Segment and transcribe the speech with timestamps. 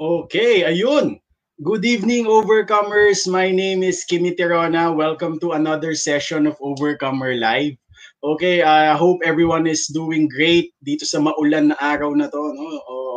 [0.00, 1.20] Okay, ayun.
[1.60, 3.28] Good evening, Overcomers.
[3.28, 4.96] My name is Kimi Tirona.
[4.96, 7.76] Welcome to another session of Overcomer Live.
[8.24, 12.40] Okay, I hope everyone is doing great dito sa maulan na araw na to.
[12.56, 12.64] No?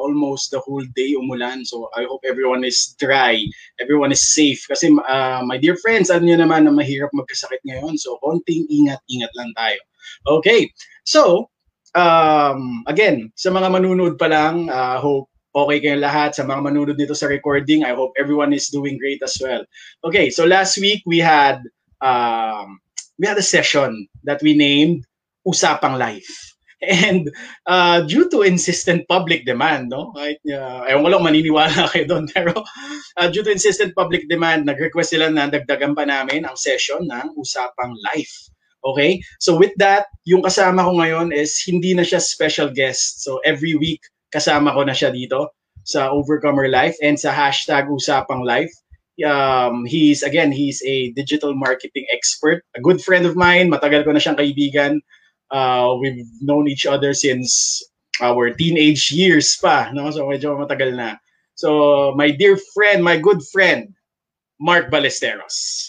[0.04, 1.64] Almost the whole day umulan.
[1.64, 3.40] So I hope everyone is dry.
[3.80, 4.60] Everyone is safe.
[4.68, 7.96] Kasi uh, my dear friends, ano nyo naman na mahirap magkasakit ngayon.
[7.96, 9.80] So konting ingat-ingat lang tayo.
[10.28, 10.68] Okay,
[11.08, 11.48] so
[11.96, 16.34] um, again, sa mga manunood pa lang, uh, hope okay kayong lahat.
[16.34, 19.64] Sa mga manunod dito sa recording, I hope everyone is doing great as well.
[20.04, 21.62] Okay, so last week we had
[22.02, 22.82] um,
[23.22, 25.06] we had a session that we named
[25.46, 26.54] Usapang Life.
[26.84, 27.32] And
[27.64, 30.12] uh, due to insistent public demand, no?
[30.12, 32.52] Right, uh, ayaw ko lang maniniwala kayo doon, pero
[33.16, 37.40] uh, due to insistent public demand, nag-request sila na dagdagan pa namin ang session ng
[37.40, 38.52] Usapang Life.
[38.84, 39.24] Okay?
[39.40, 43.24] So with that, yung kasama ko ngayon is hindi na siya special guest.
[43.24, 45.54] So every week, kasama ko na siya dito
[45.86, 48.74] sa Overcomer Life and sa hashtag Usapang Life.
[49.22, 54.12] Um, he's, again, he's a digital marketing expert, a good friend of mine, matagal ko
[54.12, 54.98] na siyang kaibigan.
[55.54, 57.84] Uh, we've known each other since
[58.26, 60.10] our teenage years pa, no?
[60.10, 61.22] so medyo matagal na.
[61.54, 63.94] So, my dear friend, my good friend,
[64.58, 65.86] Mark Ballesteros.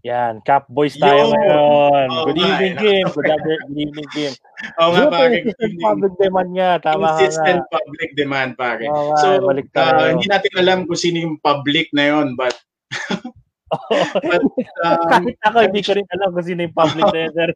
[0.00, 1.32] Yan, Cap Boys tayo Yo!
[1.36, 2.06] ngayon.
[2.08, 3.04] Oh, good evening, Kim.
[3.12, 4.32] Good, good evening, Kim.
[4.80, 5.44] Oo nga, pare.
[5.44, 6.70] Consistent public demand niya.
[6.80, 8.86] Tama Consistent ka public demand, pare.
[8.88, 12.56] Oh, so, uh, hindi natin alam kung sino yung public na yon but
[13.70, 14.42] But,
[14.84, 17.34] um, Kahit ako, hindi ko rin alam kung sino yung public na yun.
[17.34, 17.52] Pero,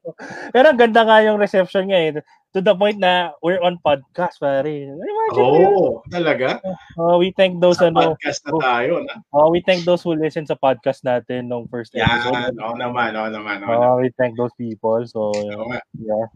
[0.55, 2.13] pero ang ganda nga yung reception niya eh.
[2.55, 4.87] To the point na we're on podcast, pare.
[4.87, 6.07] Imagine oh, yun.
[6.07, 6.63] talaga?
[6.95, 8.15] Oh, we thank those sa ano.
[8.15, 9.03] podcast na tayo.
[9.03, 9.15] Na?
[9.35, 12.31] Oh, we thank those who listen sa podcast natin nung first episode.
[12.31, 13.67] Yan, oo oh, naman, oo oh, naman.
[13.67, 15.03] Oh, oh, we thank those people.
[15.11, 16.31] So, oh, yeah.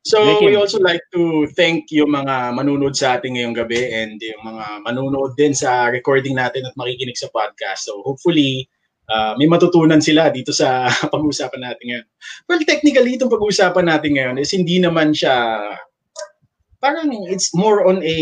[0.00, 4.40] So we also like to thank yung mga manunod sa ating ngayong gabi and yung
[4.40, 7.84] mga manunod din sa recording natin at makikinig sa podcast.
[7.84, 8.64] So hopefully,
[9.10, 12.06] uh, may matutunan sila dito sa pag-uusapan natin ngayon.
[12.46, 15.34] Well, technically, itong pag-uusapan natin ngayon is hindi naman siya,
[16.78, 18.18] parang it's more on a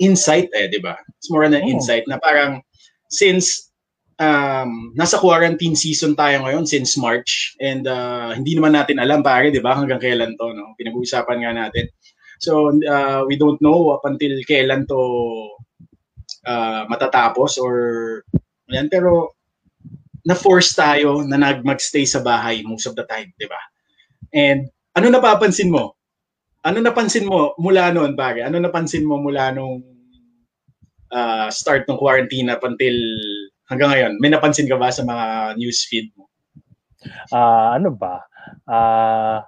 [0.00, 0.96] insight eh, di ba?
[1.18, 1.72] It's more on an oh.
[1.74, 2.62] insight na parang
[3.12, 3.68] since
[4.22, 9.50] um, nasa quarantine season tayo ngayon since March and uh, hindi naman natin alam pare,
[9.50, 10.72] di ba, hanggang kailan to, no?
[10.78, 11.90] Pinag-uusapan nga natin.
[12.42, 15.00] So, uh, we don't know up until kailan to
[16.46, 17.74] uh, matatapos or
[18.70, 19.33] yan, pero
[20.24, 23.60] na-force tayo na nag magstay sa bahay most of the time, di ba?
[24.32, 25.94] And ano napapansin mo?
[26.64, 28.40] Ano napansin mo mula noon, pare?
[28.40, 29.84] Ano napansin mo mula nung
[31.12, 32.96] uh, start ng quarantine up until
[33.68, 34.12] hanggang ngayon?
[34.16, 36.24] May napansin ka ba sa mga news feed mo?
[37.28, 38.24] Uh, ano ba?
[38.64, 39.44] Uh,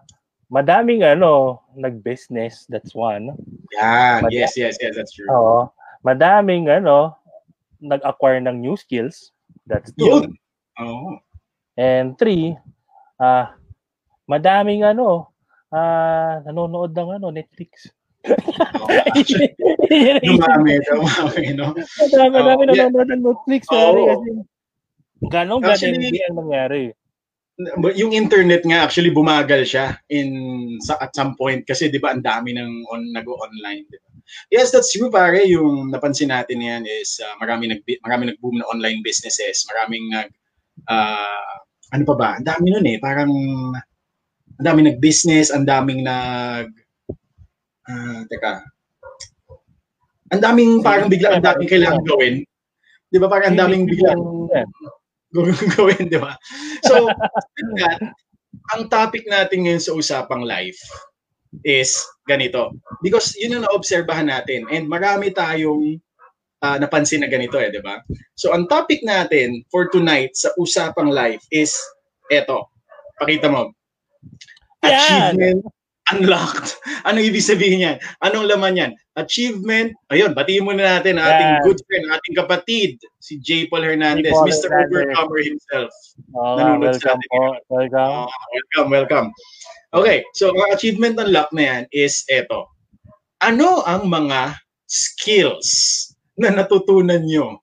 [0.53, 3.32] madaming ano, nag-business, that's one.
[3.81, 5.28] Yan, Mad- yes, yes, yes, that's true.
[5.32, 5.72] Oo.
[6.04, 7.16] Madaming ano,
[7.81, 9.32] nag-acquire ng new skills,
[9.65, 10.04] that's two.
[10.04, 10.36] Yun.
[10.81, 11.20] Oo.
[11.76, 12.56] And three,
[13.20, 13.44] ah uh,
[14.28, 15.32] madaming ano,
[15.72, 17.92] ah uh, nanonood ng ano, Netflix.
[20.26, 21.70] dumami, dumami, no?
[21.76, 23.76] Madami, madami oh, nanonood ng Netflix, oh.
[23.76, 24.28] Sorry, kasi
[25.31, 26.92] ganong ganun ang nangyari.
[27.97, 30.28] Yung internet nga actually bumagal siya in
[30.84, 34.06] sa at some point kasi 'di ba ang dami ng on nag-online, 'di ba?
[34.50, 35.41] Yes, that's true pare.
[35.47, 40.28] Yung napansin natin yan is uh, marami nag marami nag-boom na online businesses, maraming nag
[40.28, 40.46] uh,
[41.92, 42.28] ano pa ba?
[42.37, 42.98] Ang dami nun eh.
[43.00, 43.32] Parang
[44.56, 46.72] ang daming nag-business, ang daming nag
[47.88, 48.64] uh, teka.
[50.34, 52.42] Ang daming parang bigla ang daming kailangan gawin.
[53.12, 53.28] 'Di ba?
[53.31, 54.16] Parang ang daming bigla
[55.76, 56.34] gawin, 'di ba?
[56.82, 57.06] So,
[57.78, 58.00] that,
[58.75, 60.81] ang topic natin ngayon sa usapang life
[61.62, 61.94] is
[62.26, 62.75] ganito.
[63.04, 66.00] Because yun ang naobserbahan natin and marami tayong
[66.62, 68.00] uh, napansin na ganito eh, di ba?
[68.39, 71.75] So, ang topic natin for tonight sa Usapang Life is
[72.33, 72.71] eto.
[73.21, 73.72] Pakita mo.
[74.84, 75.65] Achievement
[76.13, 76.77] unlocked.
[77.07, 77.97] Ano ibig sabihin yan?
[78.19, 78.92] Anong laman yan?
[79.15, 79.95] Achievement.
[80.10, 81.63] Ayun, batiin muna natin ang ating yeah.
[81.63, 82.91] good friend, ating kapatid,
[83.22, 83.71] si J.
[83.71, 84.66] Paul Hernandez, Paul Mr.
[84.66, 85.15] Hernandez.
[85.15, 85.91] Overcomer himself.
[86.34, 87.63] Oh, welcome sa po.
[87.71, 88.27] Welcome.
[88.27, 89.28] Uh, welcome, welcome.
[89.95, 92.66] Okay, so ang achievement unlock na yan is eto.
[93.39, 94.59] Ano ang mga
[94.91, 95.71] skills
[96.36, 97.60] na natutunan nyo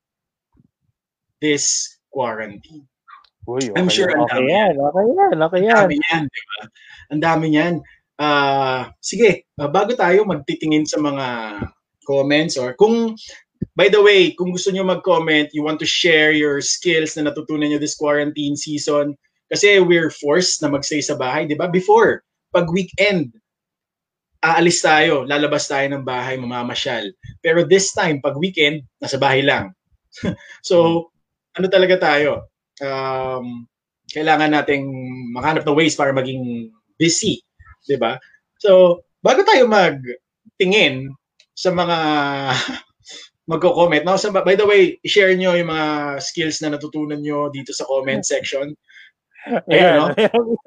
[1.39, 2.85] this quarantine?
[3.45, 4.73] Uy, okay, I'm sure ang okay dami yan.
[4.79, 5.77] Okay yan, okay yan.
[5.77, 6.59] Ang dami yan, di ba?
[7.11, 7.73] Ang dami yan.
[8.13, 11.27] Uh, sige, uh, bago tayo magtitingin sa mga
[12.07, 13.17] comments or kung
[13.73, 17.73] By the way, kung gusto niyo mag-comment, you want to share your skills na natutunan
[17.73, 19.17] niyo this quarantine season,
[19.49, 21.65] kasi we're forced na mag-stay sa bahay, di ba?
[21.65, 22.21] Before,
[22.53, 23.33] pag weekend,
[24.43, 27.15] aalis tayo, lalabas tayo ng bahay, mamamasyal.
[27.39, 29.71] Pero this time, pag weekend, nasa bahay lang.
[30.67, 31.07] so,
[31.55, 32.51] ano talaga tayo?
[32.83, 33.65] Um,
[34.11, 34.85] kailangan nating
[35.31, 36.69] makahanap ng ways para maging
[36.99, 37.41] busy,
[37.87, 38.19] 'di ba?
[38.61, 41.09] So, bago tayo magtingin
[41.57, 41.97] sa mga
[43.49, 44.07] magko-comment.
[44.07, 48.23] Now, by the way, share nyo yung mga skills na natutunan nyo dito sa comment
[48.23, 48.71] section.
[49.67, 50.07] Ayan, no?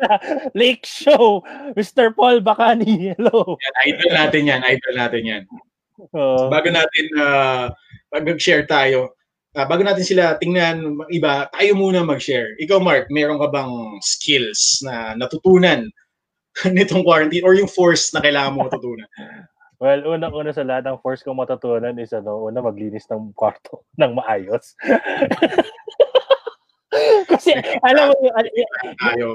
[0.60, 1.40] Lake Show,
[1.72, 2.12] Mr.
[2.12, 3.56] Paul Bacani, hello.
[3.56, 5.44] Yan, idol natin yan, idol natin yan.
[6.12, 7.72] Uh, bago natin, uh,
[8.12, 9.16] pag share tayo,
[9.56, 12.52] uh, bago natin sila tingnan iba, tayo muna mag-share.
[12.60, 13.72] Ikaw, Mark, meron ka bang
[14.04, 15.88] skills na natutunan
[16.76, 19.08] nitong quarantine or yung force na kailangan mo matutunan?
[19.76, 24.16] Well, unang-una sa lahat, ang force kong matutunan is ano, una maglinis ng kwarto ng
[24.16, 24.72] maayos.
[27.30, 28.36] Kasi alam mo yung
[29.00, 29.26] tayo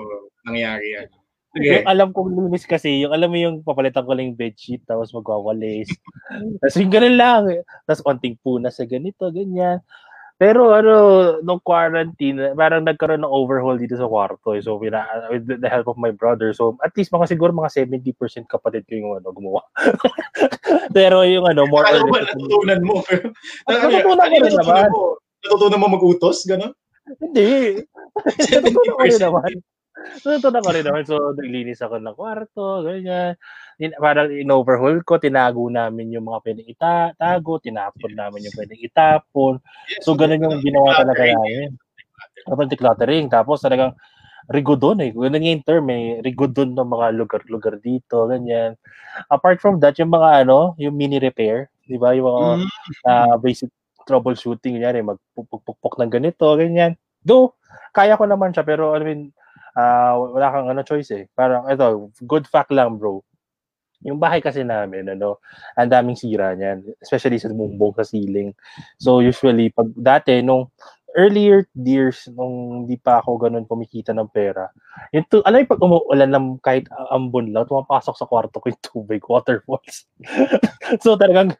[0.45, 1.07] nangyayari yan.
[1.51, 1.83] Okay.
[1.83, 5.11] Yung alam kong linis kasi, yung alam mo yung papalitan ko lang yung bedsheet tapos
[5.11, 5.91] magwawalis.
[6.63, 7.41] tapos yung ganun lang.
[7.83, 9.83] Tapos konting puna sa ganito, ganyan.
[10.41, 10.95] Pero ano,
[11.45, 14.57] nung quarantine, parang nagkaroon ng overhaul dito sa kwarto.
[14.57, 14.63] Eh.
[14.65, 16.49] So, pina, with the help of my brother.
[16.49, 19.61] So, at least mga siguro mga 70% kapatid ko yung ano, gumawa.
[20.97, 22.25] pero yung ano, more or less.
[22.33, 23.05] natutunan mo.
[23.05, 23.29] Pero,
[23.69, 24.89] natutunan ko rin naman.
[25.45, 26.73] Natutunan mo mag-utos, gano'n?
[27.19, 27.83] Hindi.
[28.51, 29.51] natutunan ko rin naman.
[30.23, 31.03] Natutunan ko rin naman.
[31.03, 33.35] So, naglinis ako ng kwarto, ganyan.
[33.81, 39.53] In, parang in-overhaul ko, tinago namin yung mga pwedeng itago, tinapon namin yung pwedeng itapon.
[40.05, 41.75] So, ganun yung ginawa talaga namin.
[42.45, 43.25] Tapos decluttering.
[43.27, 43.93] Tapos talagang
[44.49, 45.11] rigodon eh.
[45.13, 46.21] Ganun yung term eh.
[46.21, 48.77] Rigodon ng mga lugar-lugar dito, ganyan.
[49.29, 52.13] Apart from that, yung mga ano, yung mini repair, di ba?
[52.15, 52.67] Yung mga mm.
[53.05, 53.69] uh, basic
[54.11, 56.99] troubleshooting, yan magpupukpok ng ganito, ganyan.
[57.23, 57.55] Do,
[57.95, 59.31] kaya ko naman siya, pero I mean,
[59.79, 61.23] uh, wala kang ano choice eh.
[61.31, 63.23] Parang ito, good fact lang bro.
[64.01, 65.37] Yung bahay kasi namin, ano,
[65.77, 68.49] ang daming sira niyan, especially sa bumbong sa ceiling.
[68.97, 70.73] So usually pag dati nung
[71.13, 74.71] earlier years nung hindi pa ako ganun kumikita ng pera.
[75.11, 78.83] Yung to, alam mo pag umuulan ng kahit ambon lang, tumapasok sa kwarto ko yung
[78.83, 80.07] tubig, waterfalls.
[81.03, 81.53] so talagang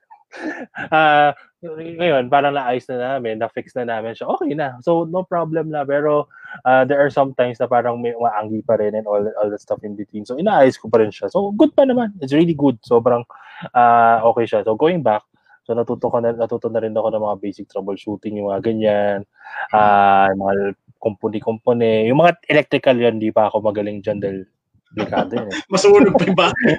[0.90, 4.82] uh, ngayon, parang naayos na namin, na-fix na namin siya, okay na.
[4.82, 5.86] So, no problem na.
[5.86, 6.26] Pero,
[6.66, 9.62] uh, there are some times na parang may maanggi pa rin and all, all that
[9.62, 10.26] stuff in between.
[10.26, 11.30] So, inaayos ko pa rin siya.
[11.30, 12.18] So, good pa naman.
[12.18, 12.82] It's really good.
[12.82, 13.22] Sobrang
[13.78, 14.66] uh, okay siya.
[14.66, 15.22] So, going back,
[15.62, 19.20] so natuto ko na natuto na rin ako ng mga basic troubleshooting, yung mga ganyan,
[19.70, 22.10] uh, mga kumpuni-kumpuni.
[22.10, 24.50] Yung mga electrical yan, di pa ako magaling dyan dahil
[24.98, 25.46] delikado yun.
[25.50, 25.62] Eh.
[25.74, 26.74] Masunog pa yung bahay.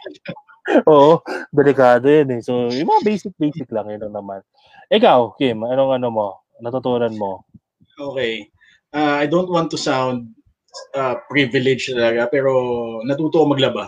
[0.86, 1.18] Oo,
[1.50, 2.40] delikado yun eh.
[2.40, 4.40] So, yung mga basic-basic lang, yun lang naman.
[4.94, 6.28] Ikaw, Kim, anong ano mo?
[6.62, 7.42] Natutunan mo?
[7.98, 8.46] Okay.
[8.94, 10.30] Uh, I don't want to sound
[10.94, 12.52] uh, privileged talaga, pero
[13.02, 13.84] natuto ako maglaba.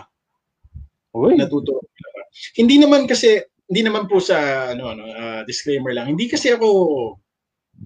[1.15, 1.39] Uy.
[1.39, 2.21] Natuto ako maglaba.
[2.59, 3.39] Hindi naman kasi,
[3.71, 6.67] hindi naman po sa, ano, ano uh, disclaimer lang, hindi kasi ako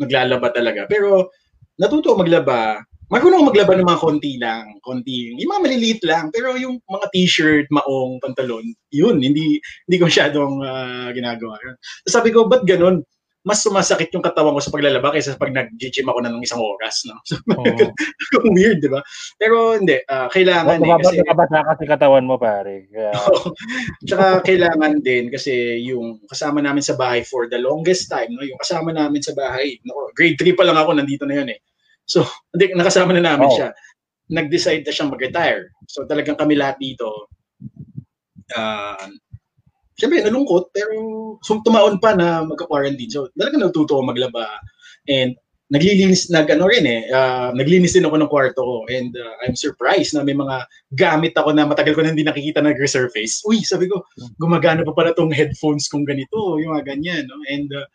[0.02, 0.90] naglalaba talaga.
[0.90, 1.30] Pero
[1.78, 6.54] natuto ako maglaba marunong maglaba ng mga konti lang, konti, yung mga maliliit lang, pero
[6.56, 8.64] yung mga t-shirt, maong, pantalon,
[8.94, 9.58] yun, hindi
[9.90, 11.58] hindi ko masyadong uh, ginagawa.
[12.06, 13.02] So sabi ko, ba't ganun?
[13.40, 17.08] Mas sumasakit yung katawan ko sa paglalaba kaysa pag nag-gym ako na ng isang oras.
[17.08, 17.18] No?
[17.26, 18.52] So, oh.
[18.54, 19.00] weird, di ba?
[19.40, 21.00] Pero hindi, uh, kailangan oh, eh.
[21.02, 22.92] Kasi, na kasi katawan mo, pare.
[22.92, 23.16] Yeah.
[24.12, 28.44] Tsaka kailangan din kasi yung kasama namin sa bahay for the longest time, no?
[28.44, 30.12] yung kasama namin sa bahay, no?
[30.14, 31.60] grade 3 pa lang ako, nandito na yun eh
[32.10, 32.26] So,
[32.58, 33.56] hindi, nakasama na namin oh.
[33.56, 33.70] siya.
[34.30, 35.70] Nag-decide na siyang mag-retire.
[35.86, 37.30] So, talagang kami lahat dito,
[38.58, 39.08] uh,
[40.00, 40.96] Siyempre, nalungkot, pero
[41.44, 43.12] so, tumaon pa na magka-quarantine.
[43.12, 44.48] So, talagang natuto ako maglaba.
[45.12, 45.36] And
[45.70, 48.78] naglilinis, nag, ano rin eh, uh, naglinis din ako ng kwarto ko.
[48.88, 52.64] And uh, I'm surprised na may mga gamit ako na matagal ko na hindi nakikita
[52.64, 53.44] na resurface.
[53.44, 54.08] Uy, sabi ko,
[54.40, 57.28] gumagana pa pala tong headphones kong ganito, yung mga ganyan.
[57.28, 57.38] No?
[57.52, 57.86] And uh,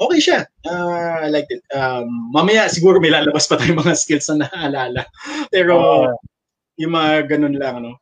[0.00, 0.40] okay siya.
[0.64, 1.60] Uh, I like it.
[1.76, 5.04] Um, mamaya siguro may lalabas pa tayong mga skills na naaalala.
[5.52, 5.76] Pero
[6.08, 6.16] uh,
[6.80, 8.00] yung mga ganun lang, no?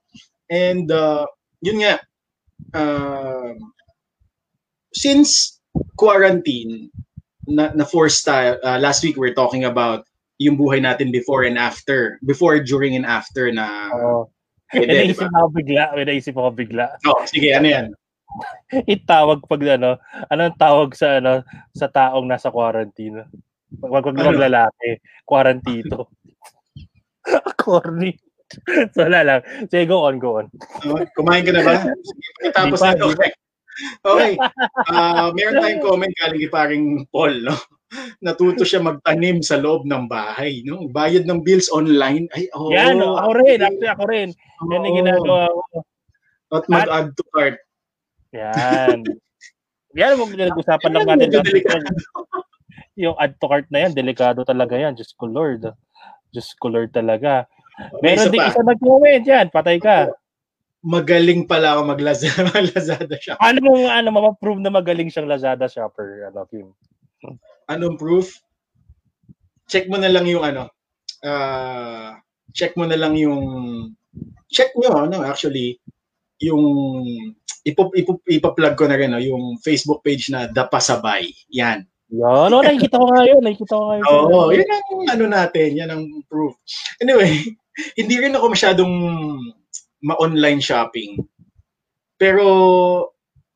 [0.49, 1.27] And uh,
[1.61, 1.99] yun nga,
[2.73, 3.53] uh,
[4.95, 5.59] since
[5.99, 6.89] quarantine,
[7.49, 10.05] na, na force tayo, uh, last week we we're talking about
[10.39, 12.21] yung buhay natin before and after.
[12.23, 13.91] Before, during, and after na...
[13.91, 14.31] Oh.
[14.69, 15.33] May naisip diba?
[15.33, 15.83] ako bigla.
[15.97, 16.87] May naisip ako bigla.
[17.09, 17.87] Oh, sige, ano yan?
[18.95, 19.97] itawag pag ano,
[20.29, 21.43] anong tawag sa ano
[21.73, 23.25] sa taong nasa quarantine?
[23.81, 24.37] Wag wag ano?
[24.37, 26.13] lalaki, quarantito.
[27.61, 28.17] Corny.
[28.97, 29.41] so wala lang.
[29.69, 30.49] Sige, go on, go on.
[31.13, 31.75] Kumain ka na ba?
[31.85, 32.97] Sige, tapos na.
[32.97, 33.31] Okay.
[34.03, 34.33] Okay.
[34.91, 37.55] Uh, meron tayong comment galing kay paring Paul, no?
[38.21, 40.91] Natuto siya magtanim sa loob ng bahay, no?
[40.91, 42.27] Bayad ng bills online.
[42.35, 42.75] Ay, oh.
[42.75, 43.59] Yan, ako rin.
[43.63, 44.29] Actually, ako rin.
[44.73, 45.77] Yan ang ginagawa ko
[46.49, 47.57] At mag-add to cart.
[48.35, 49.05] Yan.
[49.97, 51.29] yan mo pinag-usapan lang natin.
[52.99, 54.93] yung add to cart na yan, delikado talaga yan.
[54.93, 55.71] Diyos ko Lord.
[56.35, 57.47] Diyos ko Lord talaga.
[58.03, 59.47] Meron din isa nag-comment yan.
[59.55, 60.13] Patay ka.
[60.83, 63.43] Magaling pala ako mag-Lazada, Lazada shopper.
[63.43, 66.31] Ano mo ano ma-prove na magaling siyang Lazada shopper?
[66.31, 66.75] Ano, Kim?
[67.67, 68.39] Anong proof?
[69.69, 70.71] Check mo na lang yung ano.
[71.19, 72.15] Uh,
[72.55, 73.39] check mo na lang yung
[74.49, 75.77] check nyo ano actually
[76.43, 76.65] yung
[77.67, 81.29] ipo, ipo, ipa-plug ko na rin no, yung Facebook page na Dapasabay.
[81.53, 81.85] Yan.
[82.09, 83.43] Yan, no, nakikita ko nga yun.
[83.45, 84.05] Nakikita ko nga yun.
[84.09, 85.69] Oo, oh, yun ang ano natin.
[85.77, 86.57] Yan ang proof.
[87.05, 87.53] Anyway,
[88.01, 88.93] hindi rin ako masyadong
[90.01, 91.21] ma-online shopping.
[92.17, 92.45] Pero,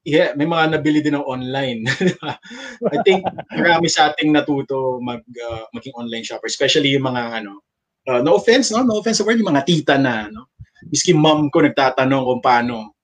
[0.04, 1.88] yeah, may mga nabili din ng online.
[2.92, 3.24] I think
[3.56, 6.46] marami sa ating natuto mag, uh, maging online shopper.
[6.46, 7.64] Especially yung mga, ano,
[8.04, 8.84] uh, no offense, no?
[8.84, 10.51] No offense sa word, yung mga tita na, no?
[10.90, 12.96] Miski mom ko nagtatanong kung paano,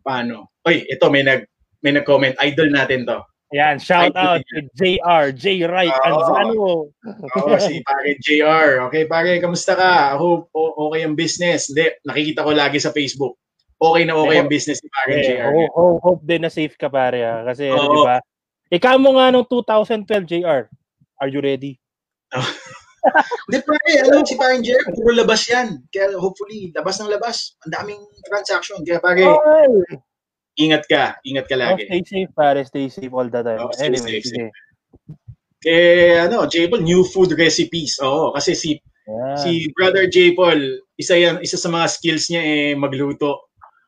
[0.00, 0.54] paano.
[0.64, 1.44] Oy, ito, may nag,
[1.82, 2.38] may nag-comment.
[2.40, 3.20] Idol natin to.
[3.54, 5.70] Yan, shout out to JR, J.
[5.70, 6.50] Wright, oh, Anzano.
[6.58, 8.82] Oo, oh, si pare JR.
[8.90, 10.18] Okay, pare, kamusta ka?
[10.18, 11.70] Hope okay ang business.
[11.70, 13.38] Hindi, nakikita ko lagi sa Facebook.
[13.76, 15.50] Okay na okay ang business ni pare yeah, JR.
[15.54, 17.46] Hope, hope, hope din na safe ka pare ha?
[17.46, 18.18] Kasi oh, di ba?
[18.66, 20.66] Ikaw mo nga nung 2012 JR.
[21.22, 21.78] Are you ready?
[23.46, 25.86] Hindi pare, ano si pare JR, puro labas yan.
[25.90, 27.56] Kaya hopefully, labas ng labas.
[27.66, 28.82] Ang daming transaction.
[28.82, 29.82] Kaya pare, oh,
[30.58, 31.84] ingat ka, ingat ka lagi.
[31.84, 33.60] Oh, stay safe pare, stay safe all the time.
[33.60, 34.46] Oh, anyway, safe, sige.
[35.62, 37.98] Kay ano, J Paul, new food recipes.
[38.02, 39.36] Oo, kasi si yeah.
[39.38, 40.58] si brother J Paul,
[40.96, 43.45] isa yan, isa sa mga skills niya eh magluto.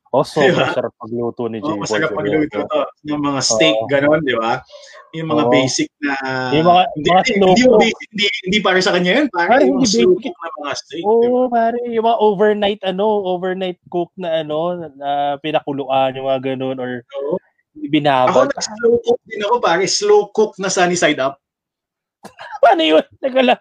[0.09, 0.73] Oh, so diba?
[0.73, 1.69] masarap magluto ni J.
[1.69, 2.81] Oh, masarap magluto to.
[3.05, 3.85] Ng mga steak, oh.
[3.93, 4.65] gano'n, di ba?
[5.13, 5.53] Yung mga oh.
[5.53, 6.17] basic na...
[6.57, 9.29] Yung mga, hindi, mga slow hindi, basic, hindi, hindi para sa kanya yun.
[9.29, 11.05] Pare yung slow cook na mga steak.
[11.05, 11.45] Oo, oh, diba?
[11.53, 11.77] pare.
[11.93, 17.37] Yung mga overnight, ano, overnight cook na, ano, na pinakuluan, yung mga gano'n, or oh.
[17.93, 18.33] binabad.
[18.33, 19.85] Ako, nag-slow cook din ako, pare.
[19.85, 21.37] Slow cook na sunny side up.
[22.65, 23.05] Paano yun?
[23.21, 23.61] Teka lang.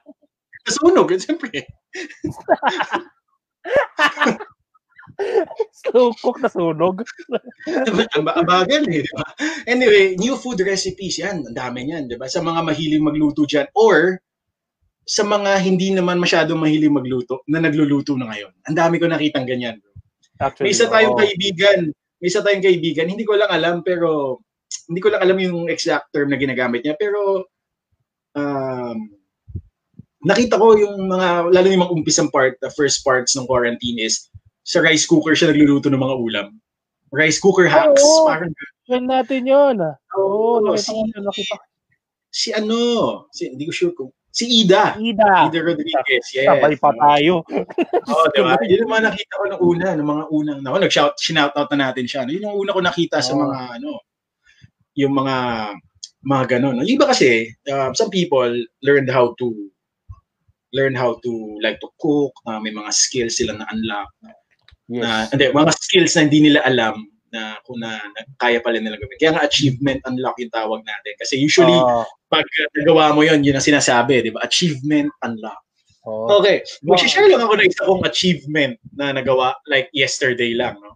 [0.64, 1.68] Nasunog, siyempre.
[5.82, 7.02] Slow cook na sunog.
[8.14, 9.28] ang bagal eh, di ba?
[9.66, 11.42] Anyway, new food recipes yan.
[11.46, 12.30] Ang dami niyan, di ba?
[12.30, 13.66] Sa mga mahiling magluto dyan.
[13.74, 14.22] Or,
[15.08, 18.54] sa mga hindi naman masyadong mahiling magluto, na nagluluto na ngayon.
[18.68, 19.80] Ang dami ko nakitang ganyan.
[19.80, 19.92] Bro.
[20.38, 21.20] Actually, may isa tayong oh.
[21.22, 21.80] kaibigan.
[22.22, 23.08] May isa tayong kaibigan.
[23.10, 24.42] Hindi ko lang alam, pero
[24.92, 26.94] hindi ko lang alam yung exact term na ginagamit niya.
[27.00, 27.50] Pero,
[28.36, 28.98] um,
[30.28, 34.28] nakita ko yung mga, lalo yung mga umpisang part, the first parts ng quarantine is,
[34.68, 36.48] sa rice cooker siya nagluluto ng mga ulam.
[37.16, 38.04] Rice cooker hacks.
[38.04, 38.52] Oo, parang
[38.92, 39.80] yan natin yun.
[40.16, 41.56] Oo, oh, si, nakita.
[42.28, 45.00] si ano, si, hindi ko sure kung, si Ida.
[45.00, 45.48] Ida.
[45.52, 46.48] Ida Rodriguez, yes.
[46.48, 47.44] Sabay pa tayo.
[47.48, 48.60] Oo, oh, di ba?
[48.64, 51.92] Yun yung mga nakita ko ng una, ng mga unang, ako, nag-shout, shinout out na
[51.92, 52.28] natin siya.
[52.28, 53.26] Yun yung una ko nakita oh.
[53.28, 53.92] sa mga, ano,
[54.96, 55.36] yung mga,
[56.24, 56.80] mga ganun.
[56.84, 58.52] Yung iba kasi, uh, some people
[58.84, 59.52] learned how to,
[60.76, 61.32] learn how to,
[61.64, 64.12] like to cook, uh, may mga skills sila na unlock.
[64.88, 65.04] Yes.
[65.04, 66.96] Na, hindi, mga skills na hindi nila alam
[67.32, 69.20] na kung na, na kaya pala nila gawin.
[69.20, 71.14] Kaya nga achievement unlock yung tawag natin.
[71.20, 74.44] Kasi usually, uh, pag nagawa mo yon yun ang sinasabi, di ba?
[74.48, 75.60] Achievement unlock.
[76.08, 76.64] Uh, okay.
[76.88, 80.80] Mag-share lang ako ng isa kong achievement na nagawa like yesterday lang.
[80.80, 80.96] No?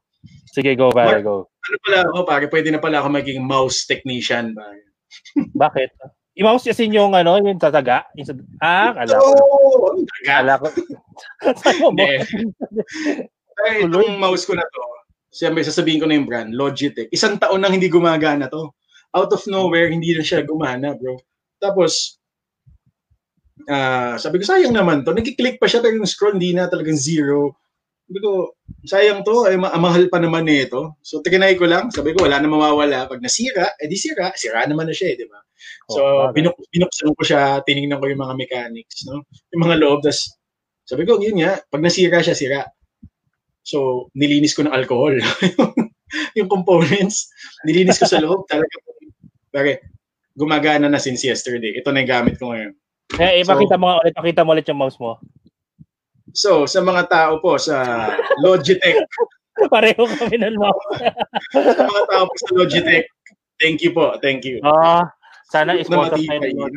[0.55, 1.51] Sige, go, pare, go.
[1.51, 2.45] Ano pala ako, pare?
[2.47, 4.87] Pwede na pala ako maging mouse technician, pare.
[5.67, 5.91] Bakit?
[6.39, 8.07] I-mouse kasi yung ano, yung tataga.
[8.15, 9.31] Yung, ah, kala ko.
[9.35, 10.67] Oh, kala ko.
[11.59, 11.91] Saan mo?
[13.67, 14.83] Ay, itong mouse ko na to,
[15.31, 17.11] siyempre sasabihin ko na yung brand, Logitech.
[17.11, 18.71] Isang taon nang hindi gumagana to.
[19.11, 21.19] Out of nowhere, hindi na siya gumana, bro.
[21.59, 22.15] Tapos,
[23.67, 25.11] uh, sabi ko, sayang naman to.
[25.11, 27.59] Nagkiklik pa siya, pero yung scroll, hindi na talagang zero.
[28.07, 28.55] Sabi ko,
[28.87, 30.95] sayang to, ay ma- mahal pa naman nito.
[31.03, 31.91] So, tikinay ko lang.
[31.91, 33.11] Sabi ko, wala na mawawala.
[33.11, 34.31] Pag nasira, eh di sira.
[34.35, 35.39] Sira naman na siya, eh, di ba?
[35.91, 39.27] So, oh, binuk binuksan ko siya, tiningnan ko yung mga mechanics, no?
[39.51, 40.39] Yung mga loob, tas
[40.91, 42.61] sabi ko, yun nga, pag nasira siya, sira.
[43.71, 45.15] So, nilinis ko ng alcohol.
[46.37, 47.31] yung components,
[47.63, 48.43] nilinis ko sa loob.
[48.51, 48.75] Talaga,
[49.47, 49.87] pare,
[50.35, 51.79] gumagana na since yesterday.
[51.79, 52.75] Ito na yung gamit ko ngayon.
[53.15, 55.23] Eh, ipakita so, mo ulit, pakita mo ulit yung mouse mo.
[56.35, 58.07] So, sa mga tao po sa
[58.43, 58.99] Logitech.
[59.73, 60.87] Pareho kami ng mouse.
[61.55, 63.07] sa mga tao po sa Logitech,
[63.59, 64.59] thank you po, thank you.
[64.63, 65.03] Ah, uh,
[65.51, 66.71] sana sponsor tayo ng sunod.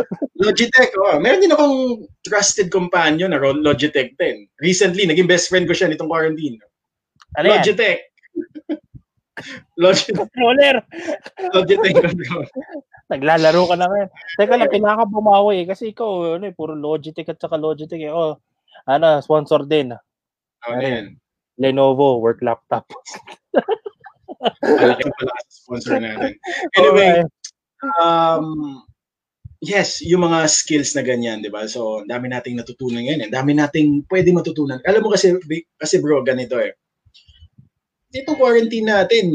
[0.42, 1.20] Logitech, oh.
[1.20, 4.48] Meron din akong trusted companion na Logitech din.
[4.64, 6.56] Recently, naging best friend ko siya nitong quarantine.
[7.36, 8.00] Ano Logitech.
[9.82, 10.16] Logitech.
[10.16, 10.80] Controller.
[11.52, 12.48] Logitech controller.
[13.12, 14.08] Naglalaro ka na ngayon.
[14.36, 15.66] Teka lang, kailangan ka bumawi eh.
[15.68, 18.12] Kasi ikaw, ano eh, puro Logitech at saka Logitech eh.
[18.12, 18.40] Oh,
[18.88, 19.92] ano, sponsor din.
[19.92, 21.06] Oh, ano yan?
[21.60, 22.88] Lenovo work laptop.
[24.62, 26.32] Malaki pala sa sponsor natin.
[26.78, 27.24] Anyway,
[28.00, 28.46] um,
[29.62, 31.66] yes, yung mga skills na ganyan, di ba?
[31.66, 33.28] So, dami nating natutunan ngayon.
[33.28, 34.78] Ang dami nating pwede matutunan.
[34.86, 35.34] Alam mo kasi,
[35.78, 36.74] kasi bro, ganito eh.
[38.14, 39.30] Itong quarantine natin,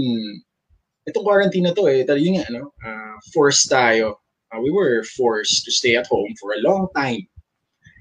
[1.06, 4.24] itong quarantine na to eh, talagang nga, ano, uh, forced tayo.
[4.50, 7.26] Uh, we were forced to stay at home for a long time.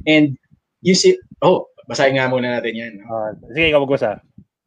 [0.07, 0.37] And
[0.83, 2.93] you see, oh, basahin nga muna natin yan.
[3.01, 3.05] No?
[3.09, 4.23] Uh, sige, ikaw magbasa.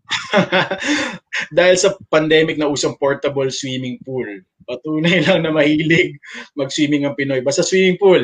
[1.57, 4.27] Dahil sa pandemic na usang portable swimming pool,
[4.65, 6.17] patunay lang na mahilig
[6.57, 7.41] mag-swimming ang Pinoy.
[7.41, 8.23] Basta swimming pool,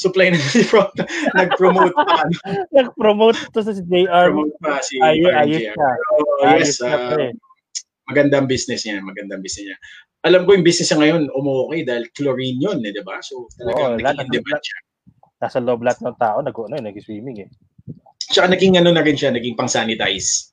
[0.00, 0.88] supply na si Pro,
[1.38, 2.24] nag-promote pa.
[2.72, 4.32] nag-promote to sa si JR.
[4.32, 5.88] Promote pa si Ay, ayos ka.
[6.16, 7.28] Oh, yes, uh,
[8.08, 9.78] magandang business niya, magandang business niya.
[10.24, 13.20] Alam ko yung business niya ngayon, umukay dahil chlorine yun, eh, di ba?
[13.20, 14.78] So, talagang oh, naging demand siya.
[15.40, 17.50] Nasa loob lahat ng tao, nag, ano, nag-swimming eh.
[18.30, 20.52] Tsaka naging ano na rin siya, naging pang-sanitize.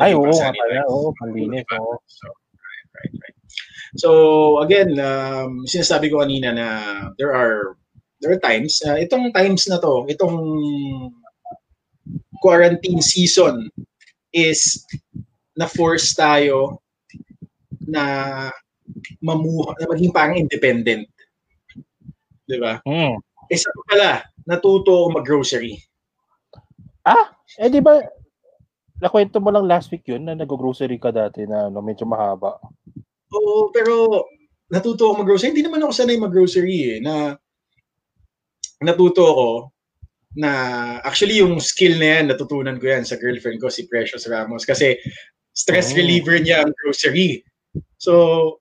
[0.00, 0.82] Ay, oo, nga pala.
[0.88, 1.64] Oo, panlinis.
[1.76, 1.96] Oo.
[2.04, 3.36] So, right, right, right.
[3.96, 4.08] So,
[4.60, 6.68] again, um, sinasabi ko kanina na
[7.16, 7.76] there are
[8.20, 10.36] there are times, uh, itong times na to, itong
[12.40, 13.68] quarantine season
[14.32, 14.84] is
[15.56, 16.80] na-force tayo
[17.88, 18.48] na
[19.24, 21.08] mamuha, na maging parang independent.
[22.44, 22.80] Di ba?
[22.84, 23.16] Mm.
[23.48, 25.80] Eh, sa pala, natuto ako mag-grocery.
[27.06, 27.30] Ah,
[27.62, 28.02] eh di ba
[29.00, 32.56] nakwento mo lang last week yun na nag-grocery ka dati na no, medyo mahaba.
[33.32, 34.24] Oo, pero
[34.72, 35.52] natuto ako mag-grocery.
[35.52, 36.98] Hindi naman ako sanay mag-grocery eh.
[37.02, 37.36] Na
[38.82, 39.50] natuto ako
[40.36, 40.50] na
[41.00, 44.68] actually yung skill na yan, natutunan ko yan sa girlfriend ko, si Precious Ramos.
[44.68, 45.00] Kasi
[45.56, 45.96] stress oh.
[45.96, 47.40] reliever niya ang grocery.
[47.96, 48.60] So,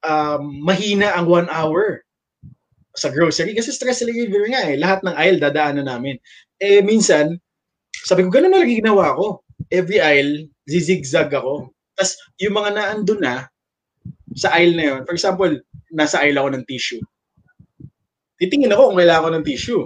[0.00, 2.04] um, mahina ang one hour
[2.96, 4.80] sa grocery kasi stress reliever nga eh.
[4.80, 6.16] Lahat ng aisle dadaanan namin.
[6.56, 7.36] Eh, minsan,
[8.10, 9.44] sabi ko, ganun na lagi ginawa ko.
[9.68, 11.70] Every aisle, zigzag ako.
[11.94, 13.46] Tapos, yung mga naandun na,
[14.34, 15.52] sa aisle na yun, for example,
[15.92, 17.02] nasa aisle ako ng tissue.
[18.40, 19.82] Titingin ako kung kailangan ko ng tissue.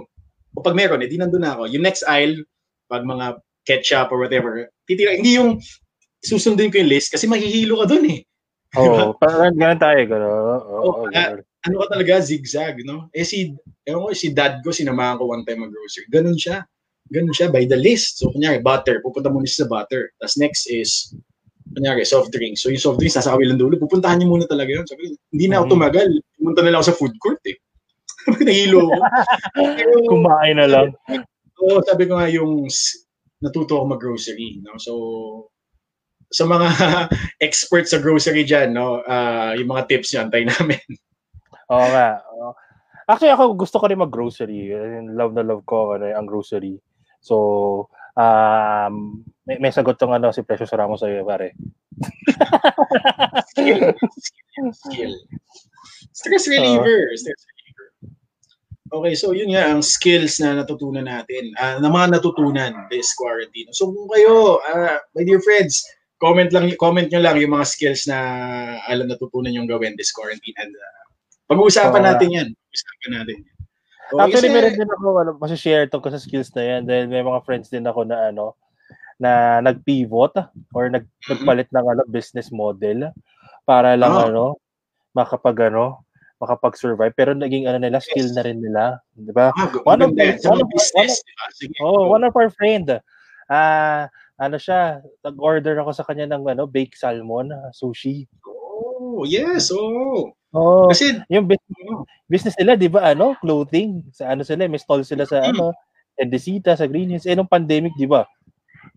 [0.55, 1.67] O pag meron, edi eh, nandun na ako.
[1.75, 2.39] Yung next aisle,
[2.87, 5.59] pag mga ketchup or whatever, titingin, hindi yung
[6.23, 8.19] susundin ko yung list kasi mahihilo ka dun eh.
[8.79, 10.01] Oo, oh, parang ganun tayo.
[10.07, 10.29] Ganun.
[10.31, 11.31] Oh, oh, oh, uh,
[11.65, 13.11] ano ka talaga, zigzag, no?
[13.11, 13.51] Eh si,
[13.83, 16.07] ewan ko, si dad ko, sinamahan ko one time mag-grocery.
[16.07, 16.63] Ganun siya
[17.13, 18.21] ganun siya by the list.
[18.21, 20.13] So, kunyari, butter, pupunta muna sa butter.
[20.17, 21.13] Tapos next is,
[21.75, 22.65] kunyari, soft drinks.
[22.65, 24.85] So, yung soft drinks, nasa kabilang dulo, pupuntahan niyo muna talaga yun.
[24.87, 25.73] Sabi, hindi na ako mm-hmm.
[25.75, 26.09] tumagal.
[26.41, 27.57] Pumunta na lang ako sa food court eh.
[28.45, 29.01] Nahilo ko.
[30.09, 30.87] Kumain na lang.
[31.61, 32.65] Oo, so, sabi ko nga yung
[33.43, 34.65] natuto ako mag-grocery.
[34.65, 34.77] No?
[34.81, 34.93] So,
[36.33, 36.67] sa mga
[37.45, 40.81] experts sa grocery dyan, no, uh, yung mga tips nyo, antay namin.
[41.73, 42.21] Oo nga.
[43.05, 44.73] Actually, ako gusto ko rin mag-grocery.
[45.13, 46.81] Love na love ko ano, ang grocery.
[47.25, 51.57] So, um, may, may sagot tong ano, si Precious Ramos sa'yo, pare.
[53.49, 53.81] skill.
[54.69, 55.13] skill.
[56.13, 57.09] Stress reliever.
[57.09, 57.87] Uh, Stress reliever.
[58.93, 63.73] Okay, so yun nga ang skills na natutunan natin, uh, na mga natutunan this quarantine.
[63.73, 65.81] So kung kayo, uh, my dear friends,
[66.21, 68.17] comment lang comment nyo lang yung mga skills na
[68.87, 71.03] alam natutunan yung gawin this quarantine and uh,
[71.51, 72.47] pag-uusapan uh, natin yan.
[72.53, 73.54] Pag-uusapan natin yan.
[74.11, 76.81] So, Actually, isa, meron din ako, ano, share to ko sa skills na yan.
[76.85, 78.53] Dahil may mga friends din ako na, ano,
[79.17, 80.35] na nag-pivot
[80.75, 81.29] or nag, mm-hmm.
[81.33, 83.09] nagpalit ng ano, business model
[83.65, 84.25] para lang, oh.
[84.29, 84.45] ano,
[85.17, 86.05] makapag, ano,
[86.37, 87.17] makapag-survive.
[87.17, 89.01] Pero naging, ano nila, skill na rin nila.
[89.17, 89.49] Di ba?
[89.57, 93.01] Ah, one, of, one, one, of, business, one, of, oh, one of our friend,
[93.49, 94.01] ah, uh,
[94.35, 98.27] ano siya, nag-order ako sa kanya ng ano, baked salmon, sushi.
[98.43, 100.35] Oh, yes, oh.
[100.55, 101.75] Oh, kasi yung business,
[102.31, 105.75] business nila, 'di ba, ano, clothing, sa ano sila, may stall sila sa ano,
[106.15, 107.27] Endesita, sa Green Hills.
[107.27, 108.23] Eh nung pandemic, 'di ba?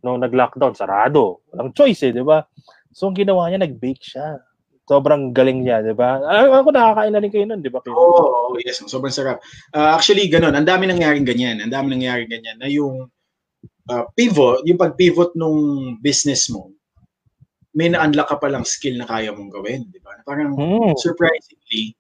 [0.07, 1.43] Nung nag-lockdown, sarado.
[1.51, 2.47] Walang choice eh, 'di ba?
[2.95, 4.39] So ang ginawa niya, nag-bake siya.
[4.87, 6.23] Sobrang galing niya, 'di ba?
[6.63, 7.83] Ako nakakain na rin kayo noon, 'di ba?
[7.91, 9.43] Oo, oh, yes, sobrang sarap.
[9.75, 11.59] Uh, actually, ganun, ang dami nangyaring ganyan.
[11.59, 13.11] Ang dami nangyaring ganyan na yung
[13.91, 15.59] uh, pivot, yung pag-pivot nung
[15.99, 16.71] business mo,
[17.77, 20.17] may na-unlock ka palang skill na kaya mong gawin, di ba?
[20.25, 20.97] Parang mm.
[20.97, 21.93] surprisingly,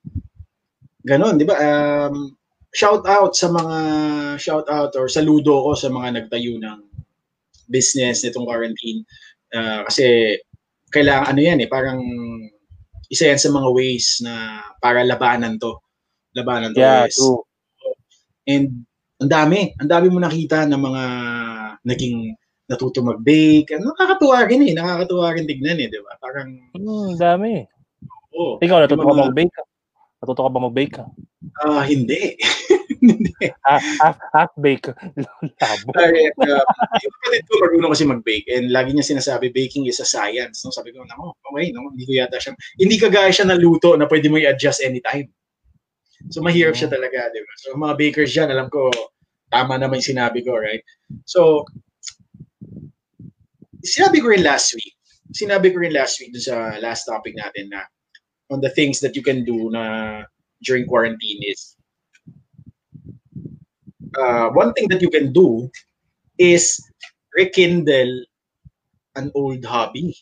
[1.04, 1.56] ganun, di ba?
[1.58, 2.36] Um,
[2.72, 3.78] shout out sa mga,
[4.40, 6.80] shout out or saludo ko sa mga nagtayo ng
[7.68, 9.04] business nitong quarantine.
[9.52, 10.36] Uh, kasi
[10.88, 12.00] kailangan, ano yan eh, parang
[13.08, 15.76] isa yan sa mga ways na para labanan to.
[16.36, 16.80] Labanan to.
[16.80, 17.44] Yeah, is, true.
[18.48, 18.88] And
[19.20, 21.04] ang dami, ang dami mo nakita ng mga
[21.84, 22.36] naging
[22.68, 23.72] natuto mag-bake.
[23.74, 24.72] Ano, nakakatuwa rin eh.
[24.76, 26.12] Nakakatuwa rin tignan eh, di ba?
[26.20, 26.48] Parang...
[26.76, 27.64] Hmm, dami.
[28.36, 28.60] Oo.
[28.60, 29.58] Ikaw, natuto ka mag-bake?
[30.20, 31.00] Natuto ka ba mag-bake?
[31.64, 32.36] Ah, uh, hindi.
[33.68, 34.92] half, half, half bake.
[35.62, 35.88] Labo.
[35.96, 36.64] Ay, uh,
[37.00, 40.60] yung kapatid ko marunong kasi mag-bake and lagi niya sinasabi baking is a science.
[40.60, 40.74] No?
[40.74, 41.88] Sabi ko, nako, okay, no?
[41.94, 45.32] hindi ko yata siya, hindi kagaya siya ng luto na pwede mo i-adjust anytime.
[46.28, 46.94] So mahirap siya mm.
[46.98, 47.52] talaga, di ba?
[47.62, 48.90] So mga bakers dyan, alam ko,
[49.48, 50.84] tama naman yung sinabi ko, right?
[51.24, 51.64] So,
[53.88, 54.92] sinabi ko rin last week,
[55.32, 57.88] sinabi ko rin last week sa last topic natin na
[58.52, 60.24] on the things that you can do na
[60.64, 61.76] during quarantine is
[64.16, 65.68] uh, one thing that you can do
[66.38, 66.80] is
[67.36, 68.24] rekindle
[69.16, 70.14] an old hobby.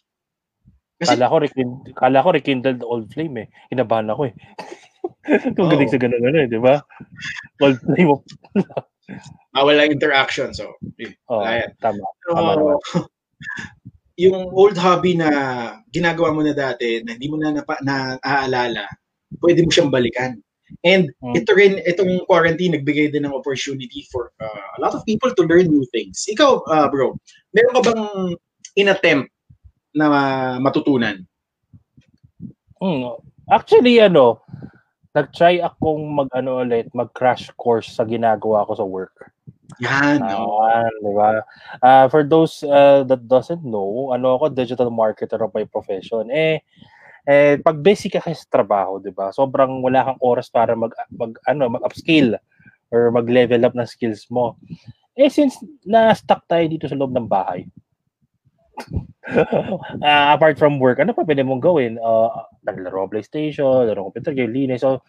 [0.96, 3.48] Kasi, kala ko, rekindle, kala ko rekindle the old flame eh.
[3.68, 4.34] Inabahan ako eh.
[5.54, 5.70] Kung oh.
[5.70, 6.80] galing sa ganun ano eh, di ba?
[7.60, 8.24] Old flame of...
[9.52, 10.72] Bawal lang interaction, so.
[10.98, 11.68] Eh, oh, yan.
[11.78, 12.00] tama.
[12.24, 12.78] So, tama naman.
[14.16, 15.28] Yung old hobby na
[15.92, 18.88] ginagawa mo na dati, na hindi mo na napa, naaalala,
[19.44, 20.40] pwede mo siyang balikan.
[20.82, 21.36] And hmm.
[21.38, 25.46] ito rin, itong quarantine, nagbigay din ng opportunity for uh, a lot of people to
[25.46, 26.26] learn new things.
[26.26, 27.14] Ikaw, uh, bro,
[27.54, 28.02] meron ka bang
[28.74, 29.30] in-attempt
[29.94, 30.08] na
[30.58, 31.22] matutunan?
[32.82, 33.20] Hmm.
[33.46, 34.42] Actually, ano,
[35.14, 39.14] nag-try akong mag-ano ulit, mag-crash course sa ginagawa ko sa work.
[39.84, 40.64] Yan, no.
[40.64, 41.28] Uh, di ba?
[41.84, 46.32] Uh, for those uh, that doesn't know, ano ako, digital marketer of my profession.
[46.32, 46.64] Eh,
[47.28, 49.34] eh pag busy ka kasi sa trabaho, 'di ba?
[49.34, 52.40] Sobrang wala kang oras para mag mag ano, mag-upskill
[52.88, 54.56] or mag-level up ng skills mo.
[55.18, 57.68] Eh since na-stuck tayo dito sa loob ng bahay.
[60.04, 61.96] uh, apart from work, ano pa pwede mong gawin?
[61.98, 62.28] Uh,
[62.62, 64.84] naglaro PlayStation, laro computer game, linis.
[64.84, 65.00] So,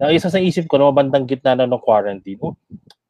[0.00, 2.54] uh, isa sa isip ko, no, bandang gitna na ng quarantine, oh,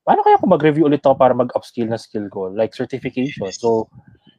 [0.07, 2.47] paano kaya kung mag-review ulit ako para mag-upskill na skill ko?
[2.55, 3.51] Like certification.
[3.51, 3.91] So,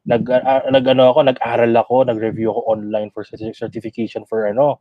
[0.07, 4.79] nag, uh, nag ano ako, nag-aral ako, nag-review ako online for certification for ano,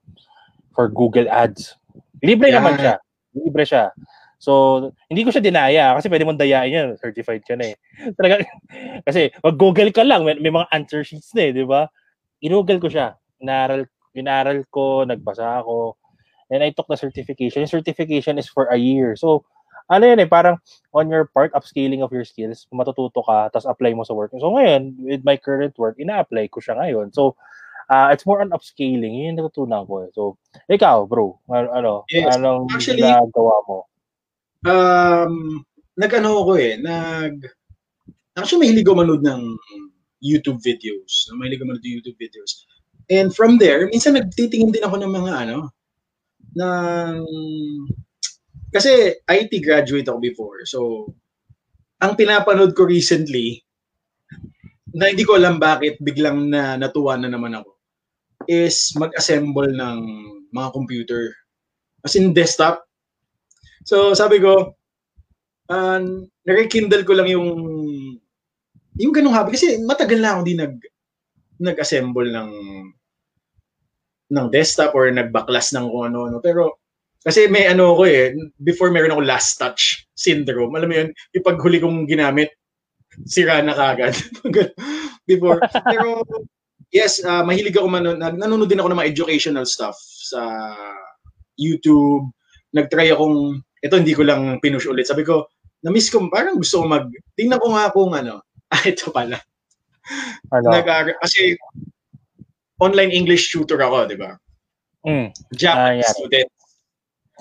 [0.79, 1.75] for Google Ads.
[2.23, 2.63] Libre yeah.
[2.63, 2.95] naman siya.
[3.35, 3.91] Libre siya.
[4.39, 6.89] So, hindi ko siya dinaya kasi pwede mong dayain yan.
[7.03, 7.77] Certified ka na eh.
[8.17, 8.47] Talaga,
[9.03, 11.91] kasi wag Google ka lang, may, may mga answer sheets na eh, di ba?
[12.47, 13.19] Inoogle ko siya.
[13.43, 15.99] Inaral, inaral ko, nagbasa ako.
[16.53, 17.67] And I took the certification.
[17.67, 19.19] Yung certification is for a year.
[19.19, 19.43] So,
[19.87, 20.59] ano yan eh, parang
[20.91, 24.35] on your part, upscaling of your skills, matututo ka, tapos apply mo sa work.
[24.35, 27.15] So ngayon, with my current work, ina-apply ko siya ngayon.
[27.15, 27.39] So,
[27.91, 29.15] uh, it's more on upscaling.
[29.15, 30.07] Yun yung natutunan ko.
[30.07, 30.11] Eh.
[30.15, 32.35] So, ikaw, bro, ano, yes.
[32.35, 33.79] anong Actually, ginagawa mo?
[34.67, 35.63] Um,
[35.95, 37.47] nag-ano ako eh, nag,
[38.35, 39.55] actually mahilig ako manood ng
[40.21, 41.31] YouTube videos.
[41.39, 42.67] Mahilig ako manood ng YouTube videos.
[43.07, 45.71] And from there, minsan nagtitingin din ako ng mga ano,
[46.59, 47.23] ng
[48.75, 50.59] kasi IT graduate ako before.
[50.67, 51.11] So,
[52.03, 53.67] ang pinapanood ko recently,
[54.97, 57.77] na hindi ko alam bakit biglang na natuwa na naman ako,
[58.49, 59.99] is mag-assemble ng
[60.57, 61.37] mga computer.
[62.01, 62.87] As in desktop.
[63.85, 64.73] So, sabi ko,
[65.69, 66.01] uh,
[66.47, 67.49] nare-kindle ko lang yung
[68.97, 69.53] yung ganung hobby.
[69.53, 70.75] Kasi matagal na ako di nag
[71.61, 72.51] nag-assemble ng
[74.27, 76.41] ng desktop or nagbaklas ng kung ano-ano.
[76.41, 76.81] Pero
[77.27, 78.31] kasi may ano ko eh,
[78.63, 80.71] before meron ako last touch syndrome.
[80.79, 82.55] Alam mo yun, yung paghuli kong ginamit,
[83.27, 84.15] sira na kagad.
[85.27, 85.59] before.
[85.91, 86.23] Pero
[86.95, 90.73] yes, uh, mahilig ako man, nanonood din ako ng mga educational stuff sa
[91.59, 92.31] YouTube.
[92.71, 95.11] Nagtry akong, ito hindi ko lang pinush ulit.
[95.11, 95.51] Sabi ko,
[95.83, 99.43] na-miss ko, parang gusto ko mag, tingnan ko nga kung ano, ah, ito pala.
[100.55, 100.71] Ano?
[100.71, 101.59] Nag, kasi
[102.79, 104.39] online English tutor ako, di ba?
[105.07, 105.31] Mm.
[105.55, 106.15] Japanese ah, yeah.
[106.15, 106.51] student.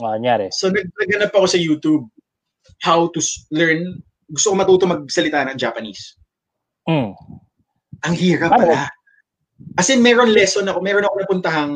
[0.01, 0.51] Ah, nyari.
[0.51, 2.08] So naghanap ako sa YouTube
[2.84, 3.19] how to
[3.55, 4.03] learn.
[4.27, 6.17] Gusto ko matuto magsalita ng Japanese.
[6.89, 7.13] Mm.
[8.03, 8.60] Ang hirap ano?
[8.65, 8.79] pala.
[9.79, 11.75] As in, meron lesson ako, meron ako napuntahang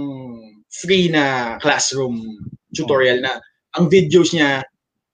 [0.68, 2.20] free na classroom
[2.76, 3.40] tutorial na
[3.80, 4.62] ang videos niya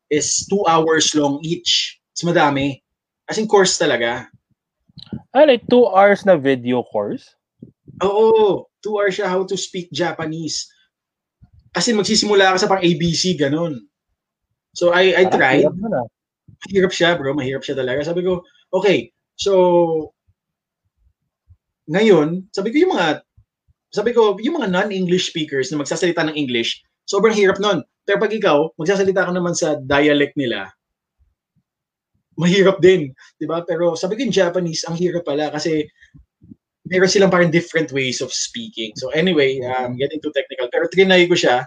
[0.09, 2.01] is two hours long each.
[2.11, 2.81] It's madami.
[3.29, 4.27] As in, course talaga.
[5.35, 7.35] Ah, like two hours na video course?
[8.01, 8.65] Oo.
[8.81, 10.67] Two hours siya how to speak Japanese.
[11.75, 13.83] Kasi magsisimula ka sa pang ABC, ganun.
[14.71, 15.67] So, I, I tried.
[15.67, 16.07] Ah.
[16.67, 17.35] Mahirap siya, bro.
[17.35, 18.07] Mahirap siya talaga.
[18.07, 19.51] Sabi ko, okay, so,
[21.91, 23.21] ngayon, sabi ko yung mga,
[23.91, 27.83] sabi ko, yung mga non-English speakers na magsasalita ng English, sobrang hirap nun.
[28.07, 30.71] Pero pag ikaw, magsasalita ka naman sa dialect nila,
[32.35, 33.63] mahirap din, 'di ba?
[33.63, 35.87] Pero sabi ko yung Japanese, ang hirap pala kasi
[36.85, 38.93] meron silang parang different ways of speaking.
[38.97, 40.69] So anyway, um, getting too technical.
[40.69, 41.65] Pero trinay ko siya.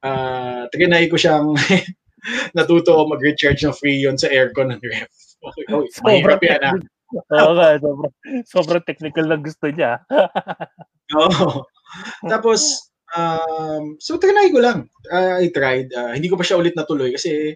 [0.00, 1.54] Uh, trinay ko siyang
[2.56, 5.10] natuto ako mag-recharge ng free yon sa aircon ng ref.
[5.42, 6.74] Okay, oh, mahirap yan ah.
[7.14, 8.14] Oo nga, sobrang,
[8.46, 10.02] sobrang technical lang gusto niya.
[11.18, 11.30] Oo.
[11.30, 11.56] oh.
[12.26, 14.90] Tapos, um, so trinay ko lang.
[15.06, 15.90] Uh, I tried.
[15.94, 17.54] Uh, hindi ko pa siya ulit natuloy kasi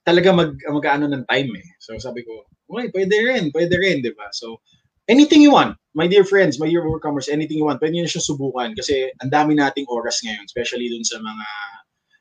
[0.00, 1.68] talaga mag mag-ano ng time eh.
[1.76, 4.32] So sabi ko, okay, pwede rin, pwede rin, 'di ba?
[4.32, 4.64] So
[5.10, 8.22] anything you want, my dear friends, my dear overcomers, anything you want, pwede niyo siya
[8.22, 11.46] subukan kasi ang dami nating oras ngayon, especially dun sa mga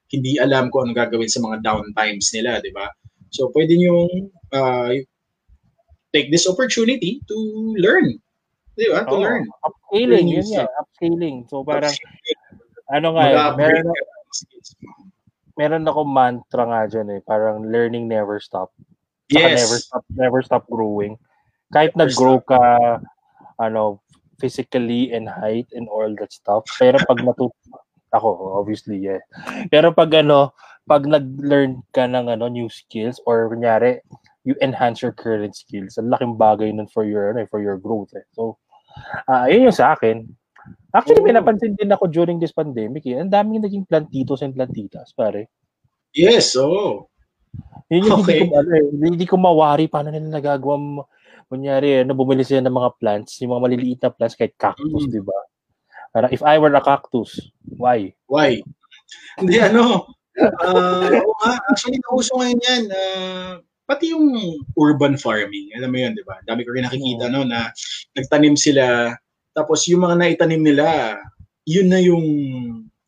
[0.09, 2.89] hindi alam ko ano gagawin sa mga downtimes nila, 'di ba?
[3.29, 4.09] So pwede niyo
[4.57, 4.97] uh,
[6.09, 7.37] take this opportunity to
[7.77, 8.17] learn.
[8.73, 9.05] 'Di ba?
[9.05, 9.45] To oh, learn.
[9.61, 11.45] Upscaling, yun yan, upscaling.
[11.45, 12.41] So parang upscaling.
[12.89, 13.85] ano nga, eh, meron
[15.53, 18.73] meron ako mantra nga dyan eh, parang learning never stop.
[19.29, 19.61] Saka yes.
[19.61, 21.13] never stop, never stop growing.
[21.69, 22.59] Kahit nag-grow ka,
[23.61, 24.01] ano,
[24.39, 26.65] physically and height and all that stuff.
[26.79, 27.51] Pero pag matu
[28.09, 29.21] ako, obviously, yeah.
[29.69, 30.55] Pero pag ano,
[30.89, 34.01] pag nag-learn ka ng ano, new skills or kunyari,
[34.47, 35.99] you enhance your current skills.
[36.01, 38.09] Ang laking bagay nun for your, ano, for your growth.
[38.17, 38.25] Eh.
[38.33, 38.57] So,
[39.29, 40.25] uh, yun yung sa akin.
[40.89, 43.05] Actually, may napansin din ako during this pandemic.
[43.05, 43.21] Eh.
[43.21, 45.45] Ang daming naging plantitos and plantitas, pare.
[46.17, 46.65] Yes, oo.
[46.65, 46.93] Oh.
[47.89, 48.45] Yun yung okay.
[48.45, 51.05] hindi, ko, ano, eh, hindi ko mawari paano nila nagagawa
[51.49, 55.11] kunyari, ano, bumili sila ng mga plants, yung mga maliliit na plants, kahit cactus, mm.
[55.11, 55.39] di ba?
[56.13, 58.13] Parang, if I were a cactus, why?
[58.29, 58.61] Why?
[59.41, 62.83] Hindi, ano, uh, nga, actually, nauso ngayon yan.
[62.93, 63.53] Uh,
[63.89, 64.29] pati yung
[64.77, 66.37] urban farming, alam mo yun, di ba?
[66.45, 67.73] Dami ko rin nakikita, no, na
[68.13, 69.17] nagtanim sila
[69.59, 71.17] tapos yung mga naitanim nila,
[71.67, 72.25] yun na yung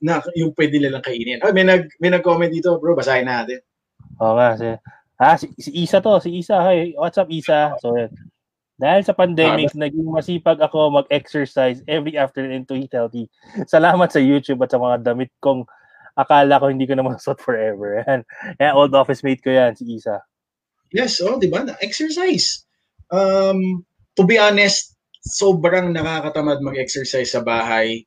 [0.03, 1.39] na yung pwede nilang kainin.
[1.45, 3.63] Oh, may nag may nag-comment dito, bro, basahin natin.
[4.19, 4.67] Oo nga, si,
[5.21, 6.57] ah, si, si Isa to, si Isa.
[6.65, 7.77] Hey, what's up, Isa?
[7.77, 7.93] So,
[8.81, 13.29] dahil sa pandemic, ah, naging masipag ako mag-exercise every afternoon to eat healthy.
[13.69, 15.69] Salamat sa YouTube at sa mga damit kong
[16.17, 18.01] akala ko hindi ko na masot forever.
[18.01, 18.25] Yan.
[18.57, 20.25] Yan, old office mate ko yan, si Isa.
[20.89, 21.63] Yes, oh, di ba?
[21.85, 22.65] Exercise.
[23.13, 23.85] Um,
[24.17, 28.03] to be honest, sobrang nakakatamad mag-exercise sa bahay.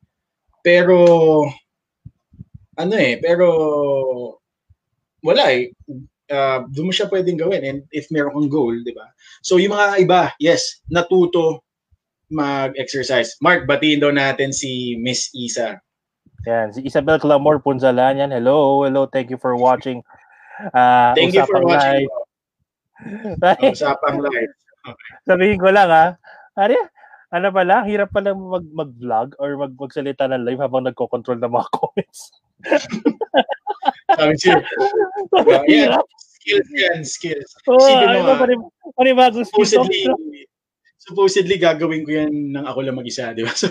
[0.67, 0.99] Pero,
[2.75, 3.47] ano eh, pero,
[5.23, 5.71] wala eh.
[6.33, 9.13] Uh, doon mo siya pwedeng gawin and if meron kang goal, di ba?
[9.45, 11.61] So, yung mga iba, yes, natuto
[12.33, 13.37] mag-exercise.
[13.45, 15.77] Mark, batiin daw natin si Miss Isa.
[16.49, 18.33] Yan, si Isabel Clamor Punzalan yan.
[18.33, 20.01] Hello, hello, thank you for watching.
[20.73, 22.09] Uh, thank you for watching.
[23.41, 23.59] Live.
[23.75, 24.53] Usapang live.
[24.85, 25.11] Okay.
[25.29, 26.07] Sabihin ko lang ha.
[26.55, 26.79] Ari,
[27.35, 31.69] ano pala, hirap pala mag, mag-vlog or mag magsalita ng live habang nagko-control ng mga
[31.77, 32.21] comments.
[34.15, 34.57] Sabi siya.
[36.45, 37.51] Skills yan, skills.
[37.65, 38.35] Oh, ano ba,
[39.01, 39.73] panibagong skills.
[39.73, 40.45] Supposedly,
[41.05, 43.53] supposedly gagawin ko yan ng ako lang mag-isa, di ba?
[43.65, 43.71] So,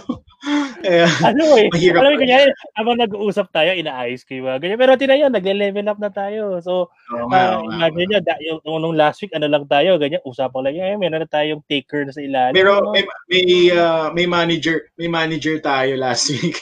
[0.83, 2.03] eh, ano eh, mahirap.
[2.03, 4.75] Alam mo, kanya, habang nag-uusap tayo, inaayos ko yung ganyan.
[4.75, 6.59] Pero tina yun, nagle-level up na tayo.
[6.59, 10.75] So, oh, uh, nyo, da, yung, nung last week, ano lang tayo, ganyan, usapang lang
[10.75, 12.51] yan, meron na tayong taker na sa ilalim.
[12.51, 12.91] Pero no?
[12.91, 16.59] may, may, uh, may manager, may manager tayo last week.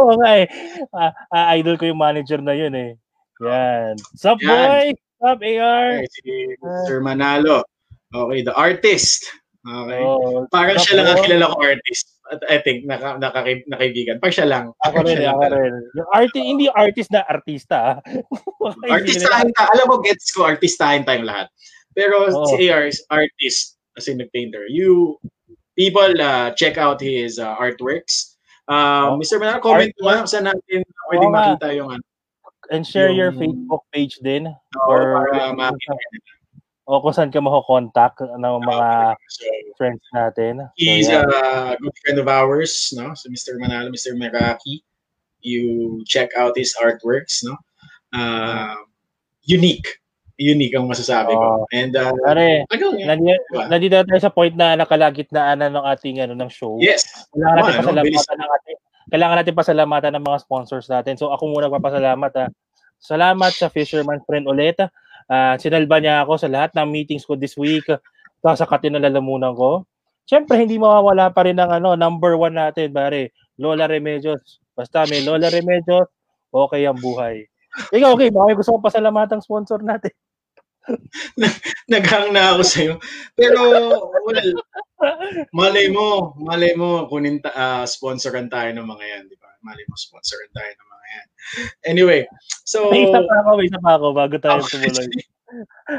[0.00, 0.46] Oo nga eh.
[0.88, 2.96] Uh, uh, idol ko yung manager na yun eh.
[3.44, 4.00] Yan.
[4.16, 4.96] Sup, boy?
[5.20, 5.88] Sup, AR?
[6.00, 7.04] Okay, si Mr.
[7.04, 7.68] Manalo.
[8.12, 9.41] Okay, the artist.
[9.62, 10.02] Okay.
[10.02, 12.18] Oh, Parang siya lang ang kilala ko artist.
[12.34, 14.18] At I think naka, naka, nakaibigan.
[14.18, 14.74] Pag siya lang.
[14.82, 15.74] Ako rin, ako rin.
[15.94, 18.02] Yung artist, hindi artist na artista.
[18.02, 18.94] Ah.
[18.98, 19.70] artistahin ta.
[19.70, 21.46] Alam mo, gets ko, artistahin tayong lahat.
[21.94, 22.46] Pero oh.
[22.50, 24.66] si AR is artist as in painter.
[24.66, 25.22] You,
[25.78, 28.34] people, uh, check out his uh, artworks.
[28.66, 29.20] Uh, oh.
[29.22, 29.38] Mr.
[29.38, 32.04] Manar, comment mo nga saan natin pwede oh, makita yung ano.
[32.70, 34.48] And share yung, your Facebook page din.
[34.48, 35.94] Oh, for, para makita
[36.86, 38.88] o kung saan ka mako-contact ng mga
[39.30, 39.46] so,
[39.78, 40.66] friends natin.
[40.74, 41.74] He's so, yeah.
[41.74, 43.14] a good friend of ours, no?
[43.14, 43.54] So Mr.
[43.58, 44.18] Manalo, Mr.
[44.18, 44.82] Meraki.
[45.42, 47.58] You check out his artworks, no?
[48.14, 48.78] Uh,
[49.46, 50.02] unique.
[50.38, 51.66] Unique ang masasabi ko.
[51.70, 54.02] And uh, Pare, nandito, diba?
[54.02, 56.78] tayo sa point na nakalagitnaan na ng ating ano ng show.
[56.82, 57.06] Yes.
[57.30, 58.78] Kailangan natin pasalamatan ng ating
[59.12, 61.20] kailangan natin pasalamatan ng mga sponsors natin.
[61.20, 62.46] So ako muna magpapasalamat ha.
[62.96, 64.80] Salamat sa Fisherman Friend ulit.
[65.28, 67.86] Uh, sinalba niya ako sa lahat ng meetings ko this week.
[68.42, 69.86] Sa katinalalamunan ko.
[70.26, 73.34] Siyempre, hindi mawawala pa rin ang ano, number one natin, pare.
[73.58, 74.62] Lola Remedios.
[74.72, 76.08] Basta may Lola Remedios,
[76.50, 77.46] okay ang buhay.
[77.92, 80.12] Ikaw, okay, baka gusto ko pasalamatan sponsor natin.
[81.92, 82.94] Naghang na ako sa'yo.
[83.38, 83.60] Pero,
[84.10, 84.50] well,
[85.54, 89.50] malay mo, malay mo, kunin ta, uh, sponsoran tayo ng mga yan, di ba?
[89.62, 91.01] Malay mo, sponsoran tayo ng mga.
[91.84, 92.24] Anyway,
[92.64, 92.88] so...
[92.88, 94.78] May isa pa ako, may isa pa ako bago tayo okay.
[94.78, 95.08] tumuloy.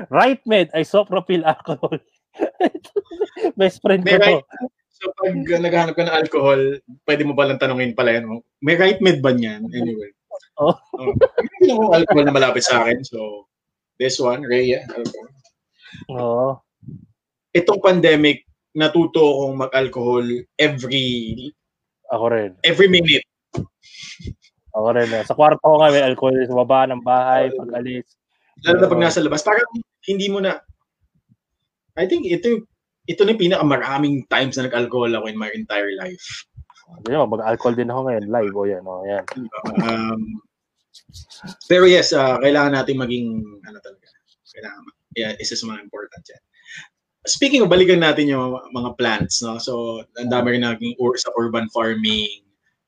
[0.09, 2.01] Right med, ay sopropyl alcohol.
[3.59, 4.65] Best friend may ko right, to.
[4.89, 6.61] So pag uh, naghahanap ka ng alcohol,
[7.05, 8.25] pwede mo ba lang tanungin pala yan?
[8.65, 9.69] May right med ba niyan?
[9.69, 10.09] Anyway.
[10.57, 10.73] Oh.
[10.73, 11.13] oh.
[11.59, 13.05] Hindi ako alcohol na malapit sa akin.
[13.05, 13.45] So,
[14.01, 15.29] this one, Rhea, alcohol.
[16.09, 16.17] Oo.
[16.17, 16.53] Oh.
[17.53, 20.25] Itong pandemic, natuto akong mag-alcohol
[20.57, 21.53] every
[22.09, 22.51] ako rin.
[22.61, 23.25] Every minute.
[24.73, 25.09] Ako rin.
[25.13, 25.23] Eh.
[25.25, 28.17] Sa kwarto ko nga may alcohol sa baba ng bahay, pag alis.
[28.65, 29.69] Lalo na pag nasa labas, parang
[30.09, 30.57] hindi mo na,
[31.97, 32.65] I think ito,
[33.05, 36.49] ito na yung pinakamaraming times na nag-alcohol ako in my entire life.
[37.01, 39.25] Hindi naman, mag-alcohol din ako ngayon, live, o yan, o yan.
[39.85, 40.21] Um,
[41.69, 44.05] pero yes, uh, kailangan natin maging, ano talaga,
[44.53, 44.81] kailangan,
[45.17, 46.43] yeah, isa sa mga important yan.
[47.23, 49.55] Speaking of, balikan natin yung mga plants, no?
[49.55, 52.42] So, ang dami rin naging ur- sa urban farming.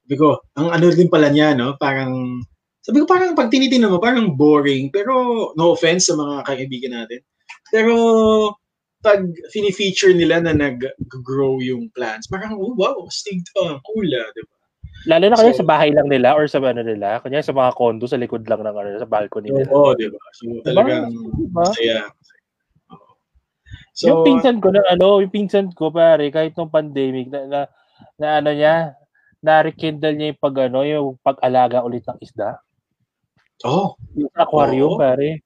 [0.05, 1.73] Sabi ko, ang ano din pala niya, no?
[1.81, 2.45] Parang,
[2.85, 4.93] sabi ko parang pag tinitingnan mo, parang boring.
[4.93, 7.25] Pero, no offense sa mga kaibigan natin.
[7.73, 7.93] Pero,
[9.01, 14.45] pag fini-feature nila na nag-grow yung plants, parang, oh, wow, stig to, cool, ah, di
[14.45, 14.53] ba?
[15.09, 17.73] Lalo na kaya so, sa bahay lang nila or sa ano nila, kanya sa mga
[17.77, 19.69] condo sa likod lang ng ano, sa balcony nila.
[19.73, 20.21] Oo, oh, di ba?
[20.37, 21.65] So, talagang, diba?
[21.73, 22.09] Saya.
[23.97, 27.59] So, yung pinsan ko na ano, yung pinsan ko pare, kahit nung pandemic na, na,
[28.17, 28.97] na ano niya,
[29.45, 32.57] na-rekindle niya yung pag ano, yung pag-alaga ulit ng isda.
[33.61, 33.93] Oh.
[34.17, 34.99] Yung aquarium oh.
[34.99, 35.45] pare.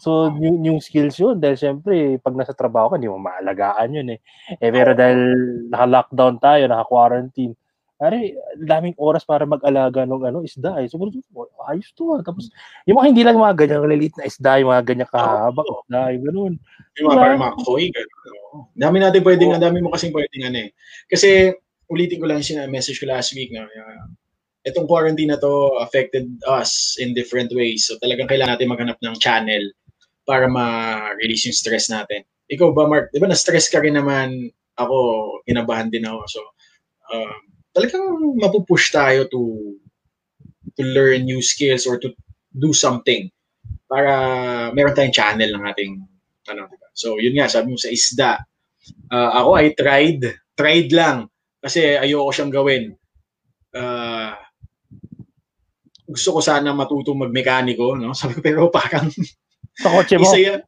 [0.00, 1.36] So, new, new skills yun.
[1.36, 4.20] Dahil syempre, pag nasa trabaho ka, hindi mo maalagaan yun eh.
[4.56, 5.20] Eh, pero dahil
[5.68, 7.52] naka-lockdown tayo, naka-quarantine,
[7.94, 10.90] Pare, daming oras para mag-alaga ng ano, isda eh.
[10.90, 10.98] So,
[11.70, 12.26] ayos to ah.
[12.26, 12.50] Tapos,
[12.90, 16.10] yung mga hindi lang mga ganyang lilit na isda, yung mga ganyang kahaba, oh, isda,
[16.10, 16.54] yung ganun.
[16.98, 18.14] Yung mga parang mga koi, ganun.
[18.74, 19.62] Dami natin pwedeng, oh.
[19.62, 20.70] dami mo kasing pwedeng ano eh.
[21.06, 21.54] Kasi,
[21.94, 24.06] ulitin ko lang siya, message ko last week na, uh,
[24.66, 27.86] itong quarantine na to affected us in different ways.
[27.86, 29.62] So, talagang kailangan natin maghanap ng channel
[30.26, 32.26] para ma-release yung stress natin.
[32.50, 33.14] Ikaw ba, Mark?
[33.14, 34.50] Di ba na-stress ka rin naman?
[34.74, 34.96] Ako,
[35.46, 36.20] inabahan din ako.
[36.26, 36.40] So,
[37.14, 37.38] um,
[37.74, 39.74] talagang mapupush tayo to
[40.74, 42.10] to learn new skills or to
[42.54, 43.30] do something
[43.86, 44.14] para
[44.74, 45.92] meron tayong channel ng ating
[46.50, 46.70] ano?
[46.94, 48.32] So yun nga sabi mo sa isda.
[49.10, 50.20] Uh, ako ay tried,
[50.54, 51.30] tried lang
[51.64, 52.84] kasi ayoko siyang gawin.
[53.72, 54.36] Uh,
[56.04, 58.12] gusto ko sana matuto magmekaniko, no?
[58.18, 59.08] Sabi pero parang
[59.80, 60.24] sa kotse mo.
[60.28, 60.60] Isa yan.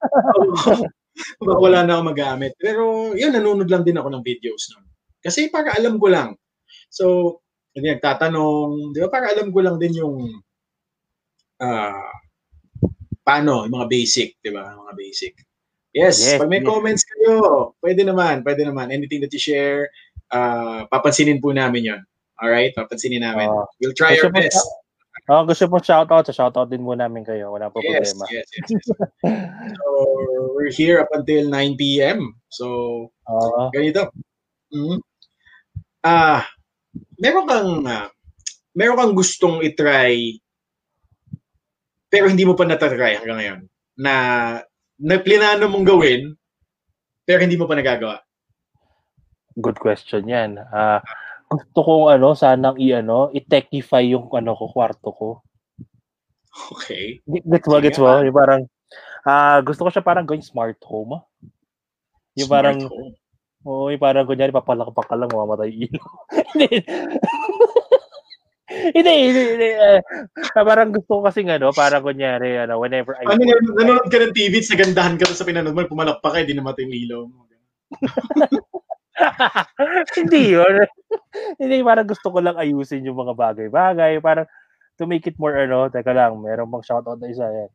[1.65, 2.57] wala na ako magamit.
[2.57, 4.89] Pero yun, nanonood lang din ako ng videos nun.
[5.21, 6.33] Kasi para alam ko lang,
[6.91, 7.39] So,
[7.77, 9.09] hindi nagtatanong, di ba?
[9.13, 10.17] Para alam ko lang din yung
[11.61, 12.11] uh,
[13.21, 14.73] paano, yung mga basic, di ba?
[14.73, 15.35] Mga basic.
[15.97, 16.69] Yes, yes pag may yes.
[16.69, 17.33] comments kayo,
[17.81, 18.93] pwede naman, pwede naman.
[18.93, 19.89] Anything that you share,
[20.33, 22.01] uh, papansinin po namin yon.
[22.41, 22.73] Alright?
[22.77, 23.49] Papansinin namin.
[23.49, 24.61] Uh, we'll try our best.
[25.27, 27.51] Oh, gusto mo shoutout, so shoutout din mo namin kayo.
[27.51, 28.25] Wala po yes, problema.
[28.31, 28.87] Yes, yes, yes.
[29.75, 29.87] so,
[30.55, 32.31] we're here up until 9 p.m.
[32.47, 34.15] So, uh, ganito.
[34.71, 35.03] Mm-hmm.
[36.07, 36.47] Ah,
[37.19, 38.09] meron kang uh,
[38.77, 40.39] meron kang gustong i-try
[42.07, 43.61] pero hindi mo pa natatry hanggang ngayon
[43.99, 44.15] na
[45.01, 46.23] na plinano mong gawin
[47.27, 48.23] pero hindi mo pa nagagawa?
[49.57, 50.61] Good question 'yan.
[50.61, 51.01] Uh,
[51.47, 55.29] gusto kong ano, sanang i-ano, i-techify yung ano ko, kwarto ko.
[56.75, 57.23] Okay.
[57.27, 58.19] Gets mo, gets mo?
[58.19, 58.66] Yung parang,
[59.23, 61.23] uh, gusto ko siya parang going smart home.
[62.35, 63.14] Yung smart parang, home.
[63.66, 66.07] Oo, yung parang kunyari papalakpak ka lang, mamamatay ilaw.
[68.97, 69.69] hindi, hindi, hindi.
[69.79, 70.03] Uh,
[70.66, 73.31] parang gusto ko kasi ano, parang kunyari, ano, whenever I...
[73.31, 76.90] Ano, nanonood ka ng TV, sa gandahan ka sa pinanood mo, pumalakpak ka, hindi namatay
[76.90, 77.47] yung ilaw mo.
[80.19, 80.85] hindi yun.
[81.61, 84.21] hindi, parang gusto ko lang ayusin yung mga bagay-bagay.
[84.21, 84.47] Parang
[84.97, 87.71] to make it more, ano, teka lang, meron bang shoutout na isa yan.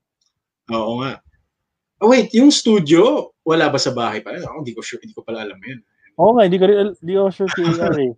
[0.73, 1.21] Oo nga.
[2.01, 4.33] Oh, wait, yung studio, wala ba sa bahay pa?
[4.33, 5.85] Ako, hindi ko sure, hindi ko pala alam yun.
[6.17, 8.13] Oo nga, hindi ko rin, hindi ko sure kay eh.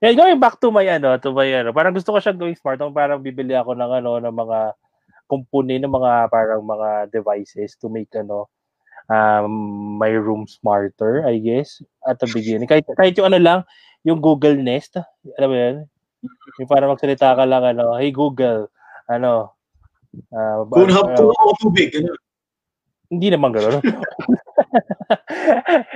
[0.04, 2.78] yeah, going back to my, ano, to my, ano, parang gusto ko siyang going smart.
[2.92, 4.58] Parang bibili ako ng, ano, ng mga
[5.26, 8.52] component, ng mga, parang mga devices to make, ano,
[9.10, 12.68] um, my room smarter, I guess, at the beginning.
[12.68, 13.60] Kahit, kahit yung ano lang,
[14.04, 15.00] yung Google Nest,
[15.40, 15.76] alam mo yun?
[16.60, 18.68] Yung parang magsalita ka lang, ano, hey Google,
[19.08, 19.54] ano,
[20.30, 22.18] Uh, Kung uh, puno ako tubig, gano'n.
[23.10, 23.82] Hindi naman gano'n.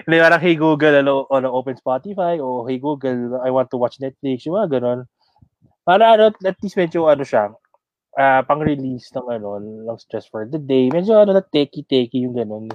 [0.06, 4.02] Hindi, parang, hey Google, ano, ano, open Spotify, o hey Google, I want to watch
[4.02, 5.06] Netflix, yung mga gano'n.
[5.86, 7.54] Para, ano, at least medyo, ano siya,
[8.18, 10.90] uh, pang-release ng, ano, ng stress for the day.
[10.90, 12.66] Medyo, ano, na takey-takey yung gano'n.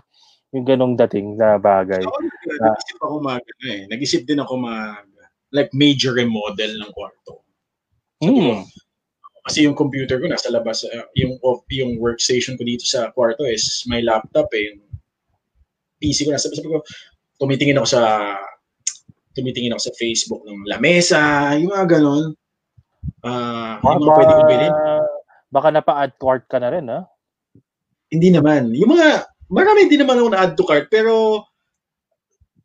[0.56, 2.00] Yung ganong dating na bagay.
[2.00, 5.06] So, uh, nag-isip ako mag, ano, eh, nag-isip din ako mag,
[5.52, 7.44] like, major remodel ng kwarto.
[8.24, 8.64] So, mm.
[9.44, 11.36] Kasi yung computer ko nasa labas, uh, yung
[11.68, 14.72] yung workstation ko dito sa kwarto is my laptop eh.
[14.72, 14.80] Yung
[16.00, 16.80] PC ko nasa sabi ko,
[17.36, 18.02] tumitingin ako sa
[19.36, 22.32] tumitingin ako sa Facebook ng lamesa, yung mga ganon.
[23.20, 24.74] Uh, yung mga pwede kong bilhin.
[25.54, 27.06] Baka napa-add to cart ka na rin, ha?
[28.10, 28.74] Hindi naman.
[28.74, 31.46] Yung mga, marami din naman ako na-add to cart, pero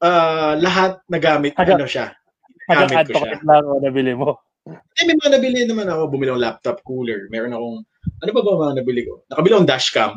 [0.01, 2.17] uh, lahat nagamit, Haga, ano siya.
[2.65, 3.45] Nagamit ko siya.
[3.45, 4.41] lang o nabili mo.
[4.69, 6.13] Eh, may mga nabili naman ako.
[6.13, 7.25] Bumili ng laptop cooler.
[7.33, 7.79] Meron akong
[8.21, 9.25] Ano ba ba mga nabili ko?
[9.33, 10.13] Nakabili akong dashcam.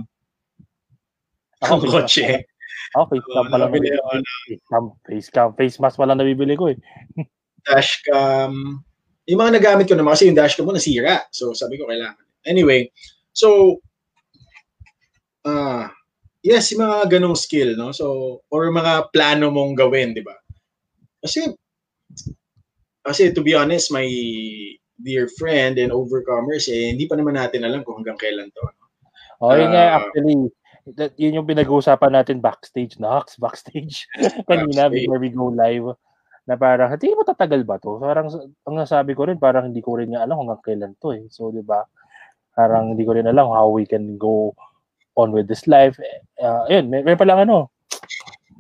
[1.64, 2.26] Ako, Ang kotse.
[2.96, 3.72] Ako, face cam pala.
[3.72, 4.08] nabibili ako.
[4.20, 6.76] Face cam, face cam, face mask pala nabibili ko eh.
[7.68, 8.84] dashcam.
[9.32, 11.24] Yung mga nagamit ko naman kasi yung dashcam ko nasira.
[11.32, 12.20] So sabi ko kailangan.
[12.46, 12.90] Anyway,
[13.34, 13.78] so
[15.46, 15.90] ah
[16.42, 17.94] yes, yung mga ganong skill, no?
[17.94, 20.34] So or mga plano mong gawin, di ba?
[21.22, 21.50] Kasi
[23.02, 24.06] kasi to be honest, my
[25.02, 28.62] dear friend and overcomers, eh, hindi pa naman natin alam kung hanggang kailan to.
[28.62, 28.86] no?
[29.42, 30.06] Oh, yun nga, Ah.
[30.06, 30.38] actually,
[30.94, 34.06] that, yun yung pinag-uusapan natin backstage, Nox, backstage.
[34.46, 35.10] Kanina, Backstage.
[35.10, 35.98] before we go live,
[36.46, 37.98] na parang, hindi mo tatagal ba to?
[37.98, 38.30] Parang,
[38.70, 41.26] ang nasabi ko rin, parang hindi ko rin nga alam hanggang kailan to eh.
[41.34, 41.82] So, di ba?
[42.56, 44.52] Parang hindi ko rin alam how we can go
[45.16, 45.96] on with this life.
[46.40, 47.72] Uh, yun, may, may palang ano.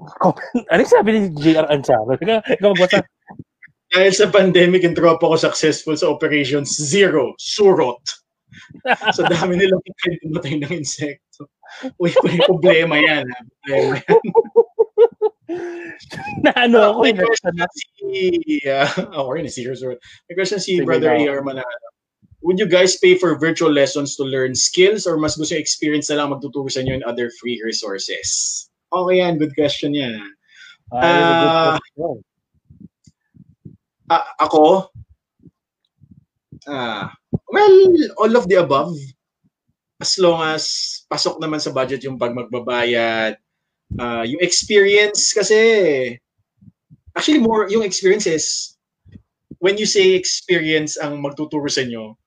[0.71, 2.17] ano yung sabi ni JR Ansaro?
[2.17, 3.03] Ikaw, ikaw magbasa.
[3.91, 7.99] Dahil sa pandemic, yung tropa ko successful sa operations zero, surot.
[9.11, 9.83] so dami nilang
[10.23, 11.51] tumatay ng insekto.
[11.99, 13.27] Uy, may problema yan.
[13.27, 13.39] Ha?
[13.67, 14.23] Problema yan.
[16.39, 19.99] na ano ako, May eh, question na- si, uh, ako rin, si Zero Zero.
[20.31, 21.11] May question si Sige Brother.
[21.11, 21.43] A.R.
[21.43, 21.87] Manalo.
[22.41, 26.09] Would you guys pay for virtual lessons to learn skills or mas gusto yung experience
[26.09, 28.65] na lang magtuturo sa inyo in other free resources?
[28.89, 30.17] Okay yan, good question yan.
[30.89, 32.15] Ah, Ah, question.
[34.09, 34.89] Ah, ako?
[36.65, 37.13] Ah,
[37.47, 37.77] well,
[38.17, 38.97] all of the above.
[40.01, 40.65] As long as
[41.05, 43.37] pasok naman sa budget yung pag magbabayad.
[44.01, 45.61] Ah, yung experience kasi,
[47.13, 48.75] actually more, yung experience is,
[49.61, 52.17] when you say experience ang magtuturo sa inyo,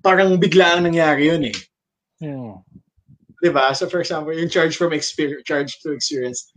[0.00, 1.56] parang bigla ang nangyari yun eh.
[2.22, 2.60] Hmm.
[3.38, 3.70] 'di ba?
[3.74, 6.50] So for example, yung charge from experience, charge to experience,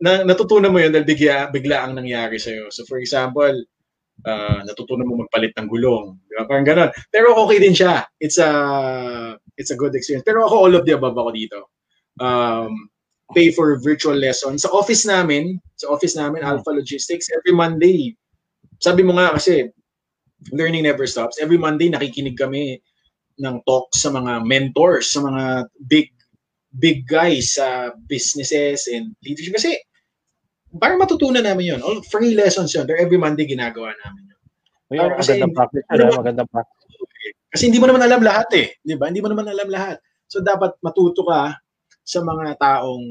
[0.00, 3.52] na natutunan mo yun dahil bigla, bigla ang nangyari sa So for example,
[4.24, 6.44] uh, natutunan mo magpalit ng gulong, 'di ba?
[6.48, 6.90] Parang gano'n.
[7.12, 8.06] Pero okay din siya.
[8.22, 8.50] It's a
[9.60, 10.24] it's a good experience.
[10.24, 11.58] Pero ako all of the above ako dito.
[12.18, 12.90] Um,
[13.36, 14.64] pay for virtual lessons.
[14.64, 16.56] Sa office namin, sa office namin, Hmm.
[16.56, 18.16] Alpha Logistics, every Monday,
[18.80, 19.68] sabi mo nga kasi,
[20.54, 21.38] learning never stops.
[21.42, 22.78] Every Monday, nakikinig kami
[23.38, 26.10] ng talk sa mga mentors, sa mga big
[26.78, 29.56] big guys sa businesses and leadership.
[29.56, 29.72] Kasi,
[30.76, 31.80] parang matutunan namin yun.
[31.80, 32.84] All free lessons yun.
[32.84, 34.38] They're every Monday ginagawa namin yun.
[34.88, 36.76] Uy, Parang kasi- magandang practice ano magandang practice.
[37.48, 38.66] Kasi hindi mo naman alam lahat eh.
[38.84, 39.08] Di ba?
[39.08, 39.96] Hindi mo naman alam lahat.
[40.28, 41.56] So, dapat matuto ka
[42.04, 43.04] sa mga taong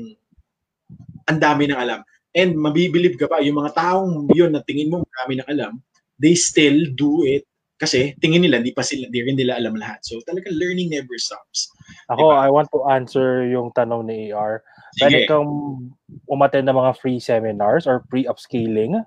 [1.28, 2.06] ang dami ng alam.
[2.38, 5.74] And mabibilib ka pa, yung mga taong yun na tingin mo marami ng alam,
[6.18, 7.48] they still do it
[7.78, 10.02] kasi tingin nila, di pa sila, di rin nila alam lahat.
[10.02, 11.70] So, talaga learning never stops.
[12.10, 12.42] Ako, Diba?
[12.42, 14.66] I want to answer yung tanong ni AR.
[14.98, 15.78] Pwede kang
[16.26, 18.98] umattend ng mga free seminars or pre-upscaling.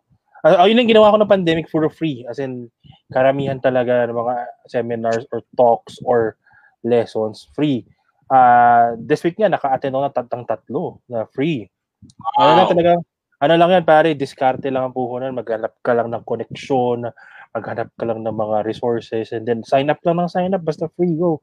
[0.46, 2.22] Uh, yun yung ginawa ko ng pandemic for free.
[2.30, 2.70] As in,
[3.10, 4.34] karamihan talaga ng mga
[4.70, 6.38] seminars or talks or
[6.86, 7.82] lessons free.
[8.30, 11.66] Uh, this week nga, naka-attend ako ng tatlong tatlo na free.
[12.38, 12.72] Ano lang Wow.
[12.72, 12.90] talaga,
[13.40, 17.08] ano lang yan pare, diskarte lang ang puhunan, maghanap ka lang ng connection,
[17.56, 20.86] maghanap ka lang ng mga resources, and then sign up lang ng sign up, basta
[20.94, 21.40] free go.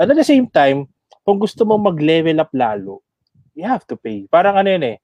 [0.00, 0.88] And at the same time,
[1.22, 3.04] kung gusto mo mag-level up lalo,
[3.52, 4.24] you have to pay.
[4.28, 4.96] Parang ano yun eh,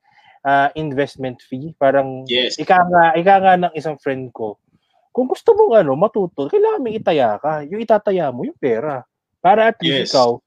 [0.43, 1.77] ah, investment fee.
[1.77, 2.57] Parang, Yes.
[2.57, 4.57] ika nga, ika nga ng isang friend ko,
[5.13, 7.67] kung gusto mong ano, matuto, kailangan may itaya ka.
[7.69, 9.05] Yung itataya mo, yung pera.
[9.45, 9.85] Para at Yes.
[10.09, 10.39] least ikaw,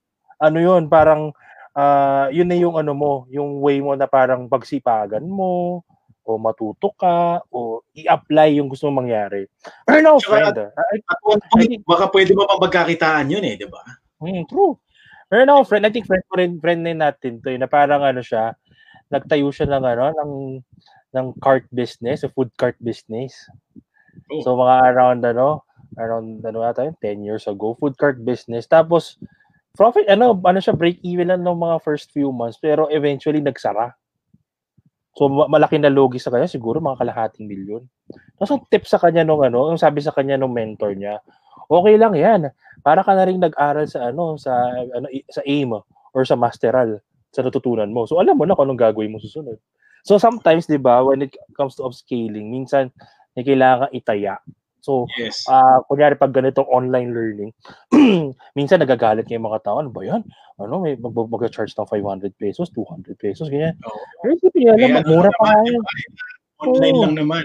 [0.41, 1.31] ano yun, parang,
[1.73, 5.81] ah, yun na yung ano mo, yung way mo na parang pagsipagan mo,
[6.23, 9.43] o matuto ka, o i-apply yung gusto mong mangyari.
[9.83, 10.55] Pero no, friend.
[10.55, 13.83] ah, I, At one point, baka pwede mo pang pagkakitaan yun eh, di ba?
[14.23, 14.79] Mm, true.
[15.27, 18.05] Pero no, friend, I think friend ko rin, friend din natin to, eh, na parang
[18.05, 18.55] ano siya,
[19.11, 20.33] nagtayo siya ng ano, ng,
[21.13, 23.35] ng cart business, a food cart business.
[24.31, 24.41] Oh.
[24.47, 25.67] So mga around ano,
[25.99, 28.63] around ano ata yun, 10 years ago, food cart business.
[28.65, 29.19] Tapos,
[29.73, 33.97] profit, ano, ano siya, break even lang ng mga first few months, pero eventually nagsara.
[35.13, 37.85] So ma- malaki na logi sa kanya, siguro mga kalahating milyon.
[38.37, 41.21] Tapos ang tip sa kanya nung ano, yung sabi sa kanya nung mentor niya,
[41.69, 42.49] okay lang yan.
[42.81, 45.73] Para ka na rin nag-aral sa ano, sa ano sa AIM
[46.13, 47.01] or sa masteral
[47.33, 48.05] sa natutunan mo.
[48.05, 49.57] So alam mo na kung anong gagawin mo susunod.
[50.05, 52.93] So sometimes, 'di ba, when it comes to upscaling, minsan
[53.33, 54.37] may kailangan itaya.
[54.83, 55.47] So, Yes.
[55.47, 57.51] ah kunyari pag ganitong online learning,
[58.59, 60.27] minsan nagagalit yung mga tao, ano ba yan?
[60.59, 63.79] Ano, may mag- mag-charge ng 500 pesos, 200 pesos, ganyan.
[63.87, 64.03] Oo.
[64.19, 65.83] Pero nyo, Eh, alam, ano mura pa naman, yan.
[66.59, 67.43] Online lang naman.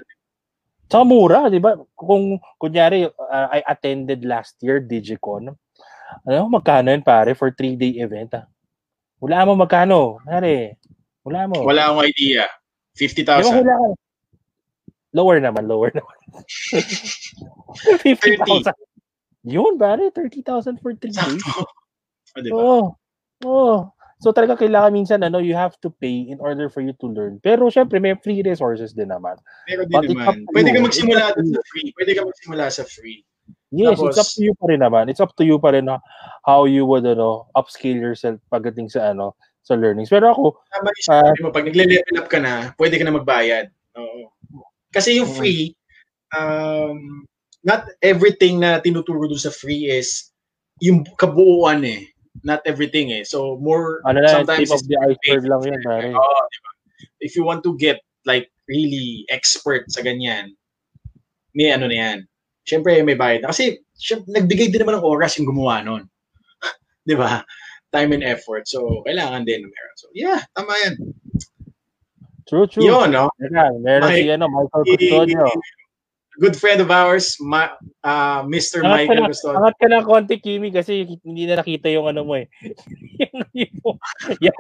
[0.90, 1.78] Tsaka mura, di ba?
[1.94, 5.54] Kung, kunyari, uh, I attended last year, Digicon.
[6.26, 8.50] Ano, magkano yun, pare, for three-day event, ah?
[9.22, 10.82] Wala mo magkano, pare.
[11.22, 11.62] Wala mo.
[11.62, 12.50] Wala akong idea.
[12.98, 13.46] Di 50,000.
[13.46, 14.07] ba wala ka?
[15.16, 16.16] Lower naman, lower naman.
[18.04, 18.74] 50,000.
[19.48, 21.42] Yun, pare, 30,000 for three days.
[21.42, 21.64] Sakto.
[22.36, 22.60] Oh, diba?
[22.60, 22.82] Oo.
[23.48, 23.76] Oo.
[24.18, 27.38] So talaga kailangan minsan ano, you have to pay in order for you to learn.
[27.38, 29.38] Pero syempre may free resources din naman.
[29.64, 30.42] Pero din naman.
[30.50, 31.88] Pwede ka magsimula sa free.
[31.94, 33.22] Pwede ka magsimula sa free.
[33.70, 35.04] Yes, Tapos, it's up to you pa rin naman.
[35.08, 35.88] It's up to you pa rin
[36.44, 40.10] how you would ano, upscale yourself pagdating sa ano, sa learnings.
[40.10, 43.70] Pero ako, tama uh, mo, pag nagle-level up ka na, pwede ka na magbayad.
[43.96, 44.32] Oo.
[44.94, 45.76] Kasi yung free,
[46.32, 47.24] um,
[47.64, 50.32] not everything na tinuturo dun sa free is
[50.80, 52.08] yung kabuuan eh
[52.44, 53.24] not everything eh.
[53.24, 56.10] So more ano na, sometimes tip of the iceberg lang yun, pare.
[56.14, 56.72] Oh, diba?
[57.22, 60.54] If you want to get like really expert sa ganyan,
[61.54, 62.18] may ano na yan.
[62.68, 63.50] Siyempre may bayad na.
[63.50, 66.06] Kasi syempre, nagbigay din naman ng oras yung gumawa nun.
[67.06, 67.42] 'Di ba?
[67.88, 68.68] Time and effort.
[68.68, 69.96] So kailangan din meron.
[69.96, 70.94] So yeah, tama yan.
[72.48, 72.84] True, true.
[72.84, 73.28] Yun, no?
[73.36, 75.52] Meron, meron si ano, Michael Custodio
[76.38, 77.74] good friend of ours, Ma,
[78.06, 78.80] uh, Mr.
[78.80, 79.48] Angat Michael Gusto.
[79.52, 82.46] Angat ka ng konti, Kimi, kasi hindi na nakita yung ano mo eh.
[84.38, 84.54] yeah.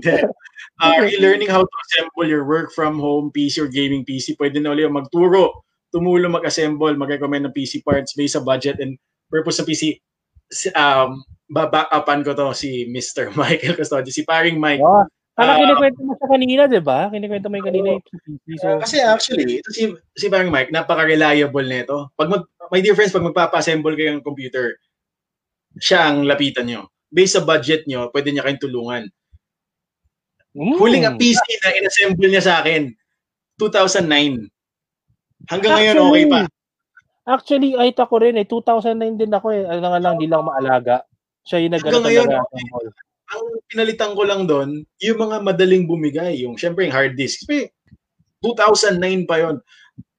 [0.00, 0.30] then,
[0.78, 4.38] uh, learning how to assemble your work from home PC or gaming PC.
[4.38, 8.96] Pwede na ulit magturo, tumulo mag-assemble, mag-recommend ng PC parts based sa budget and
[9.28, 9.98] purpose sa PC.
[10.78, 13.34] Um, babackupan ko to si Mr.
[13.38, 14.80] Michael Custodio, si paring Mike.
[14.80, 15.10] Wow.
[15.32, 17.08] Parang uh, kinikwento mo sa kanina, di ba?
[17.08, 18.46] Kinikwento mo yung kanina yung PPP.
[18.60, 22.12] So, uh, kasi actually, ito si, si parang Mike, napaka-reliable nito.
[22.20, 24.76] Pag mag, may difference, pag magpapa-assemble kayo ng computer,
[25.80, 26.92] siya ang lapitan nyo.
[27.08, 29.02] Based sa budget nyo, pwede niya kayong tulungan.
[30.52, 30.76] Mm.
[30.76, 32.92] Huling PC na inassemble niya sa akin,
[33.56, 34.52] 2009.
[35.48, 36.40] Hanggang actually, ngayon, okay pa.
[37.24, 38.44] Actually, ay ko rin eh.
[38.44, 39.64] 2009 din ako eh.
[39.64, 41.08] Ano nga lang, hindi lang maalaga.
[41.48, 42.44] Siya yung nag-ano talaga.
[42.52, 42.92] Okay
[43.32, 47.48] ang pinalitan ko lang doon, yung mga madaling bumigay, yung syempre yung hard disk.
[47.48, 47.72] Kasi
[48.44, 49.56] 2009 pa yon.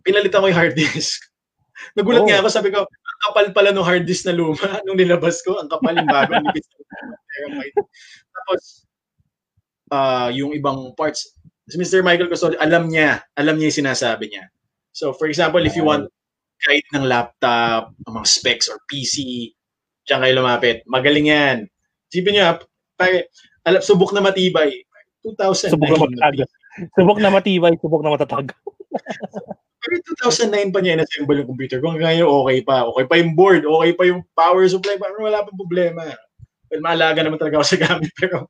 [0.02, 1.22] Pinalitan ko yung hard disk.
[1.98, 2.28] Nagulat oh.
[2.28, 5.62] nga ako, sabi ko, ang kapal pala ng hard disk na luma nung nilabas ko,
[5.62, 6.34] ang kapal yung bago.
[8.36, 8.62] Tapos,
[9.94, 11.38] uh, yung ibang parts,
[11.70, 12.02] si Mr.
[12.02, 14.50] Michael Custodio, alam niya, alam niya yung sinasabi niya.
[14.94, 16.10] So, for example, if you want
[16.64, 19.50] guide ng laptop, mga specs or PC,
[20.08, 20.86] diyan kayo lumapit.
[20.88, 21.58] Magaling yan.
[22.14, 22.62] Sipin niyo,
[23.04, 23.20] Pare,
[23.68, 24.72] alam, subok na matibay.
[25.28, 25.76] 2009.
[25.76, 26.36] Subok na matatag.
[26.96, 28.48] subok na matibay, subok na matatag.
[29.84, 29.94] Pero
[30.24, 31.84] 2009 pa niya in-assemble yung computer.
[31.84, 32.88] Kung ngayon okay pa.
[32.88, 33.68] Okay pa yung board.
[33.68, 34.96] Okay pa yung power supply.
[34.96, 36.08] Parang wala pang problema.
[36.72, 38.12] Well, maalaga naman talaga ako sa gamit.
[38.20, 38.48] Pero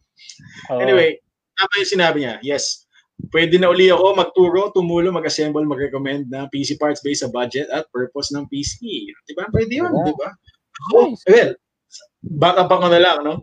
[0.70, 0.78] oh.
[0.78, 1.18] anyway,
[1.58, 2.38] tama yung sinabi niya.
[2.46, 2.86] Yes,
[3.34, 7.90] pwede na uli ako magturo, tumulo, mag-assemble, mag-recommend na PC parts based sa budget at
[7.90, 9.10] purpose ng PC.
[9.26, 9.50] Diba?
[9.50, 10.06] Pwede yun, yeah.
[10.06, 10.30] diba?
[10.94, 11.52] Oh, well,
[12.24, 13.42] baka pa ko na lang, no?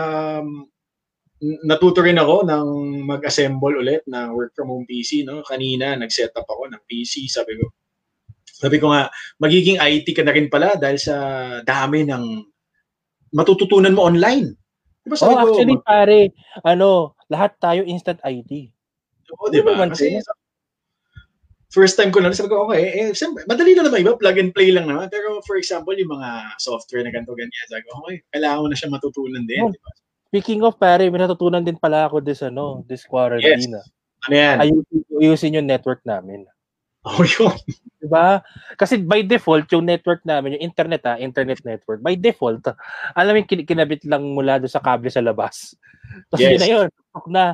[0.00, 0.64] Um,
[1.64, 2.66] natuto rin ako ng
[3.08, 5.24] mag-assemble ulit ng work from home PC.
[5.24, 5.40] No?
[5.44, 7.28] Kanina, nag-set up ako ng PC.
[7.32, 7.72] Sabi ko,
[8.44, 9.08] sabi ko nga,
[9.40, 11.16] magiging IT ka na rin pala dahil sa
[11.64, 12.44] dami ng
[13.32, 14.52] matututunan mo online.
[15.00, 16.18] Diba sabi oh, ko, actually, mag- pare,
[16.60, 18.68] ano, lahat tayo instant IT.
[19.32, 19.80] Oo, di ba?
[19.88, 20.20] Kasi,
[21.70, 24.52] first time ko na, sabi ko, okay, eh, siyempre, madali na naman iba, plug and
[24.52, 25.06] play lang naman.
[25.06, 28.76] Pero for example, yung mga software na ganito, ganyan, sabi ko, okay, kailangan mo na
[28.76, 29.62] siya matutunan din.
[29.62, 29.90] Oh, diba?
[30.30, 33.74] Speaking of, pare, may natutunan din pala ako this, ano, this quarantine.
[33.74, 33.74] Yes.
[33.74, 33.86] Ah.
[34.20, 34.56] Ano yan?
[34.60, 36.44] Ayusin, ayusin yung network namin.
[37.00, 37.56] Oh, yun.
[37.96, 38.44] Diba?
[38.76, 42.60] Kasi by default, yung network namin, yung internet ha, ah, internet network, by default,
[43.16, 45.72] alam mo, kin- kinabit lang mula doon sa kable sa labas.
[46.28, 46.52] Tapos yes.
[46.52, 46.86] yun na yun,
[47.32, 47.44] na.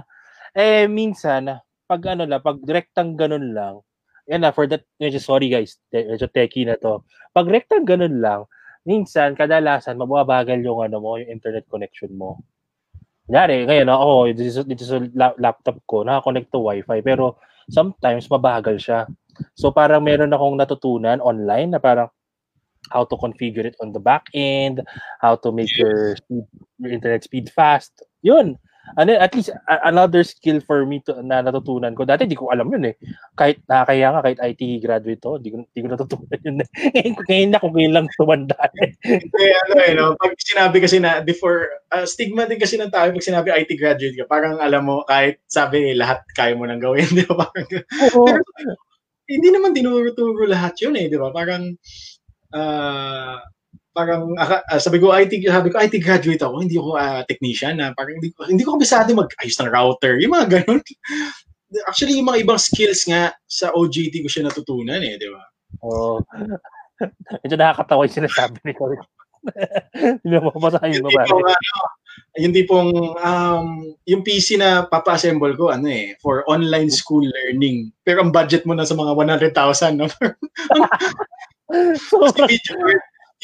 [0.57, 3.86] Eh, minsan, pag ano lang, pag direktang ganun lang,
[4.27, 7.03] yan na, for that, medyo sorry guys, medyo techy na to.
[7.31, 8.47] Pag rectang ganun lang,
[8.83, 12.43] minsan, kadalasan, mababagal yung ano mo, yung internet connection mo.
[13.27, 15.03] Kunyari, ngayon ako, dito, dito sa
[15.39, 17.39] laptop ko, nakakonect to wifi, pero
[17.71, 19.01] sometimes mabagal siya.
[19.59, 22.11] So parang meron akong natutunan online na parang
[22.95, 24.79] how to configure it on the back end,
[25.19, 26.47] how to make your, speed,
[26.79, 27.91] your internet speed fast.
[28.23, 28.55] Yun
[28.95, 32.07] ano, at least uh, another skill for me to, na natutunan ko.
[32.07, 32.95] Dati di ko alam yun eh.
[33.35, 36.69] Kahit nakakaya nga, kahit IT graduate to, di ko, di ko natutunan yun eh.
[36.95, 38.91] ngayon, ngayon na kung ngayon lang tumanda eh.
[39.03, 40.15] Hindi, ano eh, no?
[40.15, 44.15] pag sinabi kasi na before, uh, stigma din kasi ng tao pag sinabi IT graduate
[44.15, 47.51] ka, parang alam mo, kahit sabi eh, lahat kaya mo nang gawin, di ba?
[47.51, 47.69] Parang,
[48.15, 48.27] Oo.
[48.31, 48.41] pero
[49.27, 51.35] hindi naman tinuro-turo lahat yun eh, di ba?
[51.35, 51.75] Parang,
[52.55, 53.37] uh,
[53.97, 56.61] parang uh, sabi ko IT sabi ko IT graduate ako.
[56.61, 60.21] Hindi ako uh, technician na uh, parang hindi ko hindi ko kabisado mag-ayos ng router
[60.21, 60.85] yung mga ganun.
[61.89, 65.43] Actually yung mga ibang skills nga sa OJT ko siya natutunan eh di ba?
[65.81, 66.21] Oh
[67.43, 68.97] medyo nakakatawa yung sinasabi ni Cory
[70.25, 71.29] hindi mo mapasahin mo ba
[72.37, 77.93] yung tipong um, yung PC na papa-assemble ko ano eh for online school learning.
[78.05, 80.09] Pero ang budget mo na sa mga 100,000 no?
[81.97, 82.23] So,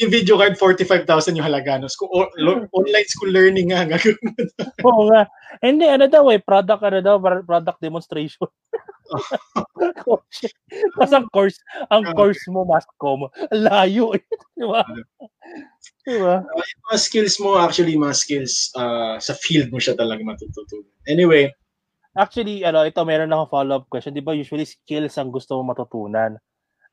[0.01, 1.77] yung video card, 45,000 yung halaga.
[1.77, 1.85] No?
[1.85, 2.09] School,
[2.73, 3.85] online school learning nga.
[4.87, 5.29] Oo nga.
[5.61, 8.49] Hindi, ano daw eh, product, ano daw, product demonstration.
[10.97, 11.57] Tapos ang course,
[11.93, 14.23] ang course mo, Mascom, layo eh.
[14.57, 14.81] Di ba?
[16.03, 16.41] Diba?
[16.41, 20.89] Uh, yung mga skills mo, actually, mga skills uh, sa field mo siya talaga matututunan.
[21.05, 21.53] Anyway.
[22.17, 24.13] Actually, ano, ito, meron akong follow-up question.
[24.13, 26.41] Di ba, usually skills ang gusto mo matutunan.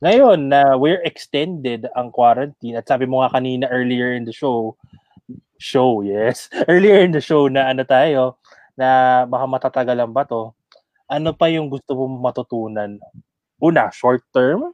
[0.00, 4.32] Ngayon, na uh, we're extended ang quarantine, at sabi mo nga kanina earlier in the
[4.32, 4.72] show,
[5.60, 8.40] show, yes, earlier in the show na ano tayo,
[8.80, 10.56] na baka matatagalan ba to,
[11.04, 12.96] ano pa yung gusto mo matutunan?
[13.60, 14.72] Una, short term,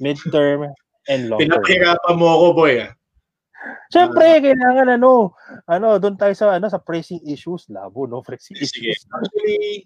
[0.00, 0.72] mid term,
[1.04, 1.52] and long term.
[1.52, 2.74] Pinapahirapan mo ako, boy.
[2.80, 2.96] Ah.
[3.92, 5.36] Siyempre, uh, kailangan ano,
[5.68, 8.24] ano, doon tayo sa ano sa pressing issues, labo, no?
[8.24, 8.88] Pressing sige.
[8.88, 9.04] issues.
[9.12, 9.84] Actually,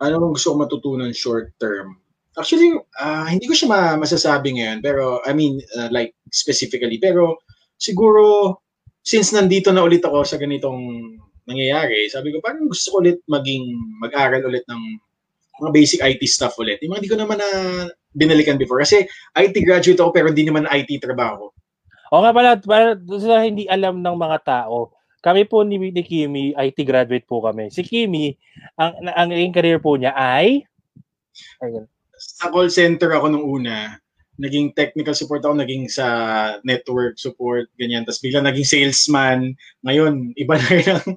[0.00, 2.00] ano gusto ko matutunan short term?
[2.38, 2.70] Actually,
[3.02, 7.42] uh, hindi ko siya ma- masasabi ngayon, pero I mean, uh, like specifically, pero
[7.74, 8.54] siguro
[9.02, 10.78] since nandito na ulit ako sa ganitong
[11.50, 14.82] nangyayari, sabi ko parang gusto ko ulit maging mag-aral ulit ng
[15.58, 16.78] mga basic IT stuff ulit.
[16.84, 17.50] Yung mga hindi ko naman na
[18.14, 18.78] binalikan before.
[18.78, 19.02] Kasi
[19.34, 21.50] IT graduate ako pero hindi naman IT trabaho.
[22.14, 26.54] O nga pala, para sa hindi alam ng mga tao, kami po ni, ni Kimi,
[26.54, 27.74] IT graduate po kami.
[27.74, 28.38] Si Kimi,
[28.78, 30.62] ang, ang, ang career po niya ay...
[31.58, 31.90] Ayun
[32.38, 33.98] sa call center ako nung una,
[34.38, 36.06] naging technical support ako, naging sa
[36.62, 38.06] network support, ganyan.
[38.06, 39.58] Tapos bigla naging salesman.
[39.82, 41.10] Ngayon, iba na rin ang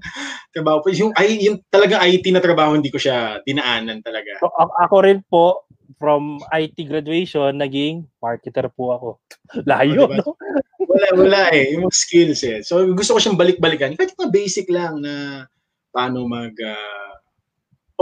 [0.50, 0.82] trabaho.
[0.90, 4.42] Yung, ay, yung talagang IT na trabaho, hindi ko siya dinaanan talaga.
[4.42, 5.70] So, ako rin po,
[6.02, 9.10] from IT graduation, naging marketer po ako.
[9.70, 10.18] Layo, oh, diba?
[10.26, 10.34] no?
[10.90, 11.78] wala, wala eh.
[11.78, 12.66] Yung skills eh.
[12.66, 13.94] So, gusto ko siyang balik-balikan.
[13.94, 15.46] Kahit mga basic lang na
[15.94, 16.58] paano mag...
[16.58, 17.21] Uh,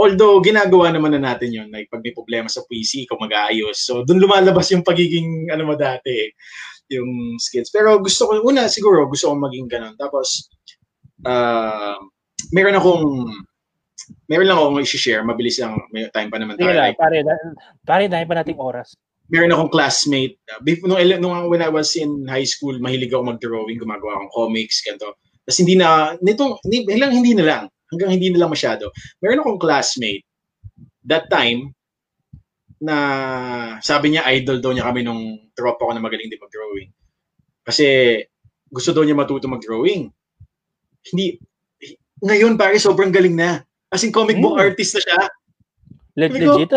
[0.00, 3.84] Although, ginagawa naman na natin yon like pag may problema sa PC, ikaw mag-aayos.
[3.84, 6.32] So, doon lumalabas yung pagiging, ano mo dati,
[6.88, 7.68] yung skills.
[7.68, 9.94] Pero gusto ko, una siguro, gusto ko maging ganun.
[10.00, 10.48] Tapos,
[11.28, 12.00] uh,
[12.48, 13.28] meron akong,
[14.24, 16.72] meron lang akong i-share, mabilis lang, may time pa naman tayo.
[16.72, 17.20] Like, pare,
[17.84, 18.96] pare, dahil pa nating oras.
[19.28, 23.76] Meron akong classmate, uh, nung, nung when I was in high school, mahilig ako mag-drawing,
[23.76, 25.12] gumagawa akong comics, ganito.
[25.44, 28.94] Tapos hindi na, nitong, hindi, hindi na lang hanggang hindi nila masyado.
[29.20, 30.24] Meron akong classmate
[31.04, 31.74] that time
[32.80, 32.96] na
[33.84, 36.90] sabi niya idol daw niya kami nung tropa ko na magaling din mag-drawing.
[37.66, 38.18] Kasi
[38.72, 40.08] gusto daw niya matuto mag-drawing.
[41.12, 41.36] Hindi,
[42.24, 43.60] ngayon pare sobrang galing na.
[43.90, 44.64] As in comic book mm.
[44.64, 45.20] artist na siya.
[46.16, 46.72] Let legit?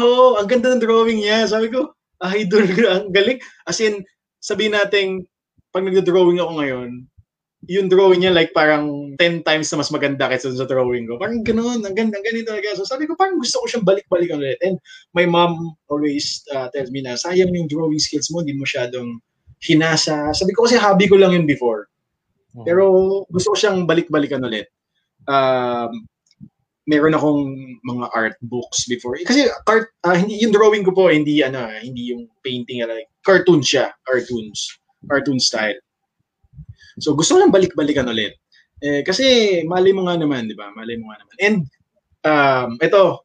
[0.00, 1.44] Oo, oh, ang ganda ng drawing niya.
[1.46, 1.92] Sabi ko,
[2.24, 2.64] idol,
[2.94, 3.38] ang galing.
[3.68, 4.00] As in,
[4.40, 5.28] sabihin natin,
[5.70, 6.88] pag nagdo-drawing ako ngayon,
[7.70, 11.14] yung drawing niya like parang 10 times na mas maganda kaysa sa drawing ko.
[11.14, 12.74] Parang ganoon, ang ganda, ang ganito talaga.
[12.74, 14.58] So sabi ko, parang gusto ko siyang balik-balikan ulit.
[14.66, 14.82] And
[15.14, 19.22] my mom always uh, tells me na, sayang yung drawing skills mo, hindi mo masyadong
[19.62, 20.34] hinasa.
[20.34, 21.86] Sabi ko kasi hobby ko lang yun before.
[22.50, 22.66] Hmm.
[22.66, 22.84] Pero
[23.30, 24.66] gusto ko siyang balik-balikan ulit.
[25.30, 26.10] Um,
[26.90, 27.46] meron akong
[27.86, 29.14] mga art books before.
[29.22, 33.62] Kasi art, uh, hindi yung drawing ko po hindi ano, hindi yung painting like cartoon
[33.62, 35.78] siya, cartoons, cartoon style.
[36.98, 38.36] So gusto ko lang balik-balikan ulit.
[38.82, 39.24] Eh, kasi
[39.62, 40.74] mali mo nga naman, di ba?
[40.74, 41.36] Mali mo nga naman.
[41.38, 41.56] And
[42.26, 43.22] um, ito,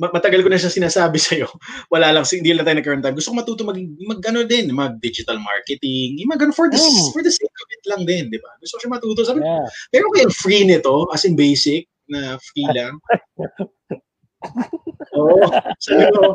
[0.00, 1.48] matagal ko na siya sinasabi sa iyo.
[1.88, 3.16] Wala lang, hindi lang tayo nagkaroon time.
[3.16, 7.14] Gusto ko matuto mag, mag ano din, mag digital marketing, mag ano, for the, mm.
[7.14, 8.50] for the sake of it lang din, di ba?
[8.58, 9.20] Gusto ko siya matuto.
[9.22, 9.66] Sabi, yeah.
[9.94, 12.98] pero kaya free nito, as in basic, na free lang.
[15.14, 15.38] Oo.
[15.38, 16.34] oh, sabi ko,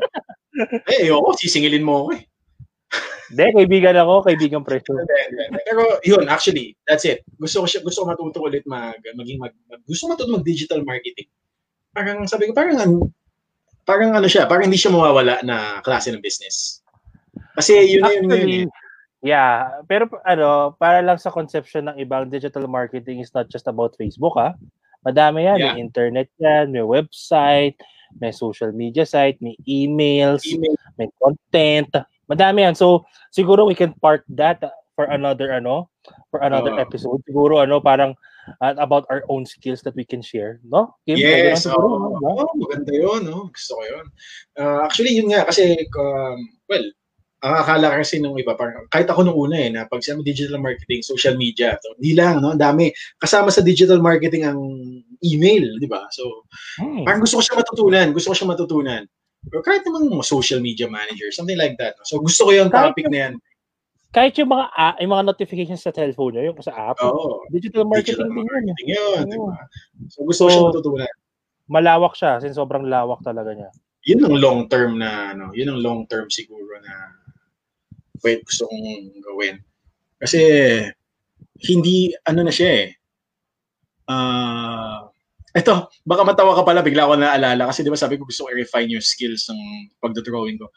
[0.88, 2.24] eh, ayoko, sisingilin mo ako eh.
[3.26, 4.94] Hindi, kaibigan ako, kaibigan preso.
[5.66, 7.26] Pero yun, actually, that's it.
[7.42, 10.86] Gusto ko siya, gusto ko matuto ulit mag, maging mag, mag gusto matuto mag digital
[10.86, 11.26] marketing.
[11.90, 12.78] Parang sabi ko, parang
[13.86, 16.86] parang ano siya, parang hindi siya mawawala na klase ng business.
[17.58, 18.72] Kasi yun yun, yun, yun,
[19.26, 23.98] Yeah, pero ano, para lang sa conception ng ibang digital marketing is not just about
[23.98, 24.54] Facebook, ah.
[25.02, 25.74] Madami yan, yeah.
[25.74, 27.74] may internet yan, may website,
[28.22, 30.78] may social media site, may emails, Email.
[31.02, 31.90] may content,
[32.30, 32.76] Madami yan.
[32.76, 34.62] So, siguro we can park that
[34.96, 35.90] for another ano,
[36.32, 37.22] for another uh, episode.
[37.28, 38.16] Siguro ano, parang
[38.62, 40.96] uh, about our own skills that we can share, no?
[41.06, 42.30] Kim, yes, siguro, oh, no?
[42.46, 43.52] oh, maganda 'yon, no?
[43.52, 44.06] Gusto ko 'yon.
[44.58, 46.86] Uh, actually, yun nga kasi um, well,
[47.46, 50.58] ang akala kasi nung iba, parang, kahit ako nung una eh, na pag sinabi digital
[50.58, 52.58] marketing, social media, so, hindi lang, no?
[52.58, 52.90] Ang dami.
[53.22, 54.60] Kasama sa digital marketing ang
[55.22, 56.10] email, di ba?
[56.10, 56.50] So,
[56.82, 57.06] hmm.
[57.06, 58.08] parang gusto ko siya matutunan.
[58.18, 59.04] Gusto ko siya matutunan.
[59.54, 62.00] Or kahit naman mga social media manager, something like that.
[62.08, 63.34] So gusto ko yung topic na yan.
[64.16, 67.84] Kahit yung mga uh, yung mga notifications sa cellphone nyo, yung sa app, oh, digital
[67.84, 68.96] marketing digital din yun.
[68.96, 69.54] yun diba?
[70.08, 71.14] So gusto so, ko siya matutunan.
[71.68, 73.70] Malawak siya, since sobrang lawak talaga niya.
[74.06, 76.94] Yun ang long term na, ano, yun ang long term siguro na
[78.24, 79.56] pwede gusto kong gawin.
[80.22, 80.40] Kasi
[81.66, 82.88] hindi ano na siya eh.
[84.06, 85.15] Ah, uh,
[85.56, 88.52] ito, baka matawa ka pala, bigla ako naalala kasi di ba sabi ko gusto ko
[88.52, 89.60] i-refine yung skills ng
[90.04, 90.68] pagdodrawing ko.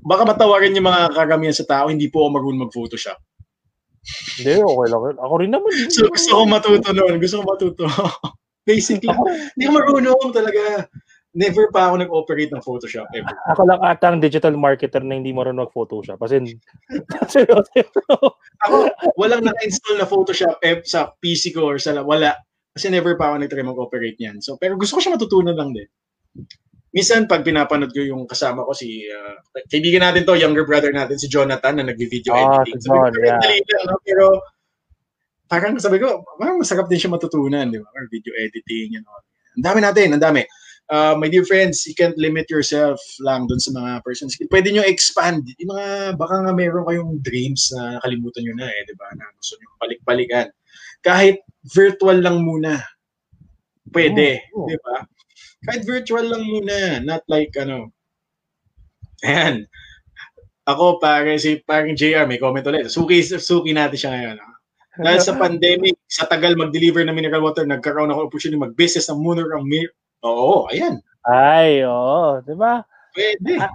[0.00, 3.20] Baka matawa rin yung mga karamihan sa tao, hindi po ako marunong mag-photoshop.
[4.38, 5.18] Hindi, okay lang.
[5.18, 5.70] Ako rin naman.
[5.90, 7.18] so, gusto ko matuto noon.
[7.18, 7.84] Gusto ko matuto.
[8.68, 9.10] Basically,
[9.54, 10.86] hindi ko marunong talaga.
[11.36, 13.36] Never pa ako nag-operate ng Photoshop ever.
[13.52, 16.16] Ako lang ata ang digital marketer na hindi marunong mag-Photoshop.
[16.24, 16.48] As in,
[18.64, 18.76] ako,
[19.20, 22.40] walang naka-install na Photoshop eh, sa PC ko or sa wala.
[22.76, 24.44] Kasi never pa ako nag-try mag-operate niyan.
[24.44, 25.88] So, pero gusto ko siya matutunan lang din.
[26.92, 29.36] Minsan, pag pinapanood ko yung kasama ko, si, uh,
[29.72, 32.80] kaibigan natin to, younger brother natin, si Jonathan, na nag-video oh, editing.
[32.80, 33.40] Si John, sabi ko, yeah.
[33.40, 34.00] lang, no?
[34.04, 34.24] pero
[35.48, 37.88] parang sabi ko, parang masarap din siya matutunan, di ba?
[37.96, 39.16] Or video editing, you know.
[39.56, 40.44] Ang dami natin, ang dami
[40.90, 44.38] uh, my dear friends, you can't limit yourself lang dun sa mga persons.
[44.50, 45.46] Pwede nyo expand.
[45.58, 49.08] Yung mga, baka nga meron kayong dreams na nakalimutan nyo na eh, di ba?
[49.14, 50.46] Na gusto nyo balik-balikan.
[51.02, 51.42] Kahit
[51.72, 52.78] virtual lang muna.
[53.90, 54.68] Pwede, oh, oh.
[54.70, 55.06] di ba?
[55.66, 57.02] Kahit virtual lang muna.
[57.02, 57.90] Not like, ano,
[59.22, 59.66] ayan.
[60.66, 62.90] Ako, pare, si parang JR, may comment ulit.
[62.90, 64.36] Suki, suki natin siya ngayon.
[64.42, 64.50] Ha?
[64.98, 69.46] Dahil sa pandemic, sa tagal mag-deliver ng mineral water, nagkaroon ako opportunity mag-business ng Mooner
[69.54, 69.66] ang
[70.26, 70.98] Oo, ayan.
[71.22, 72.42] Ay, oo.
[72.42, 72.82] Di ba?
[73.14, 73.62] Pwede.
[73.62, 73.70] Ah,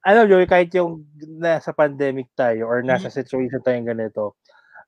[0.00, 1.04] alam nyo, kahit yung
[1.36, 3.14] nasa pandemic tayo or nasa mm.
[3.20, 4.39] situation tayong ganito,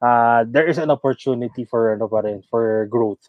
[0.02, 3.22] uh, there is an opportunity for ano pa rin, for growth.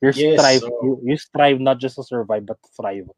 [0.00, 0.78] You yes, strive, so...
[0.82, 3.10] you, you strive not just to survive, but to thrive.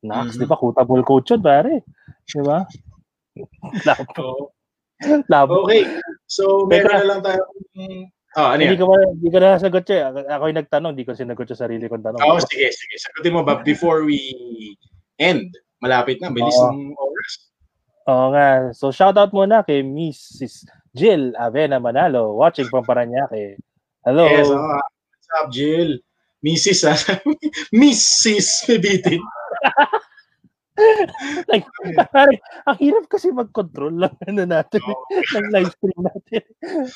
[0.00, 0.40] Nax, mm-hmm.
[0.40, 0.56] di ba?
[0.56, 1.84] Quotable coach yun, pare.
[2.24, 2.64] Di ba?
[3.88, 4.52] Labo.
[5.28, 5.68] Labo.
[5.68, 5.84] Okay.
[6.24, 7.44] So, meron na lang tayo
[8.38, 10.14] Oh, ano hindi ka hindi ka na nasagot siya.
[10.14, 12.22] Ako yung nagtanong, hindi ko sinagot sa sarili kong tanong.
[12.22, 12.94] Oo, oh, sige, sige.
[12.94, 14.22] Sagutin mo ba before we
[15.18, 15.50] end?
[15.82, 17.32] Malapit na, bilis ng oras.
[18.06, 18.70] Oo nga.
[18.70, 20.62] So, shout out muna kay Mrs.
[20.94, 23.56] Jill Avena Manalo, watching from Paranaque.
[24.04, 24.26] Hello.
[24.26, 25.98] Yes, oh, what's up, Jill?
[26.42, 26.82] Mrs.
[26.88, 26.94] Ha?
[27.74, 28.66] Mrs.
[28.66, 29.22] Bibitin.
[31.52, 31.66] like,
[32.10, 35.04] parang, ang hirap kasi mag-control lang ano natin, oh.
[35.12, 36.42] ng live stream natin.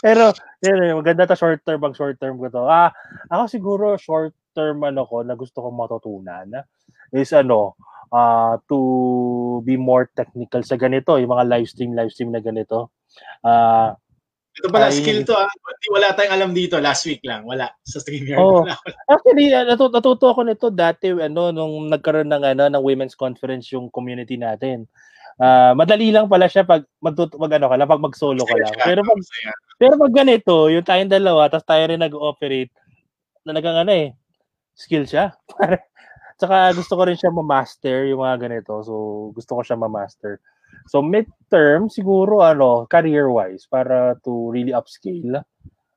[0.00, 0.32] Pero,
[0.64, 2.64] yun, maganda ta short term, bang short term ko to.
[2.64, 2.90] Ah,
[3.30, 6.64] ako siguro short term ano ko na gusto kong matutunan
[7.14, 7.78] is ano,
[8.10, 12.90] uh, to be more technical sa ganito, yung mga live stream, live stream na ganito.
[13.44, 13.92] Uh,
[14.54, 15.50] ito pala, ay, skill to ah.
[15.90, 16.78] Wala tayong alam dito.
[16.78, 17.42] Last week lang.
[17.42, 17.74] Wala.
[17.82, 18.38] Sa StreamYard.
[18.38, 18.62] Oh.
[18.62, 18.96] Wala, wala.
[19.10, 23.90] Actually, natuto, natuto ako nito dati, ano, nung nagkaroon ng, ano, ng women's conference yung
[23.90, 24.86] community natin.
[25.34, 28.70] Uh, madali lang pala siya pag magtut mag ano ka lang, pag mag-solo ka lang.
[28.78, 29.20] Pero pag,
[29.82, 32.70] pero pag ganito, yung tayong dalawa, tapos tayo rin nag-ooperate,
[33.42, 34.14] na nagang ano eh,
[34.78, 35.34] skill siya.
[36.38, 38.78] Tsaka gusto ko rin siya ma-master yung mga ganito.
[38.86, 38.94] So,
[39.34, 40.38] gusto ko siya ma-master.
[40.88, 45.40] So midterm siguro ano career-wise para to really upscale.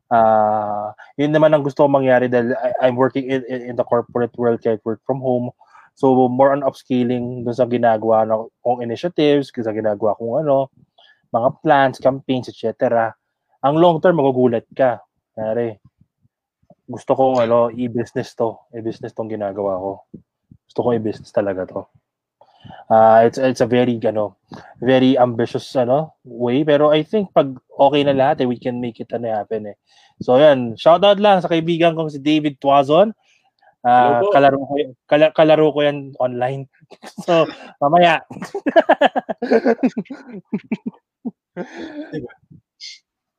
[0.07, 4.31] Uh, yun naman ang gusto ko mangyari dahil I, I'm working in, in the corporate
[4.39, 5.51] world kaya work from home.
[5.97, 10.71] So more on upscaling dun sa ginagawa ng kong initiatives, sa ginagawa kong ano,
[11.33, 13.11] mga plans, campaigns, etc.
[13.65, 15.03] Ang long term magugulat ka.
[15.35, 15.75] Kaya
[16.87, 18.55] gusto kong ano, i-business to.
[18.71, 19.91] I-business tong ginagawa ko.
[20.71, 21.83] Gusto ko i-business talaga to.
[22.87, 24.39] Uh, it's it's a very ano,
[24.79, 28.99] very ambitious ano way pero I think pag okay na lahat eh, we can make
[29.03, 29.77] it ano happen eh.
[30.23, 33.13] So yan, shout out lang sa kaibigan kong si David Tuazon.
[33.87, 34.73] Uh, kalaro ko
[35.07, 36.67] kala, kalaro ko yan online.
[37.25, 37.47] so
[37.79, 38.19] mamaya.
[42.11, 42.33] diba?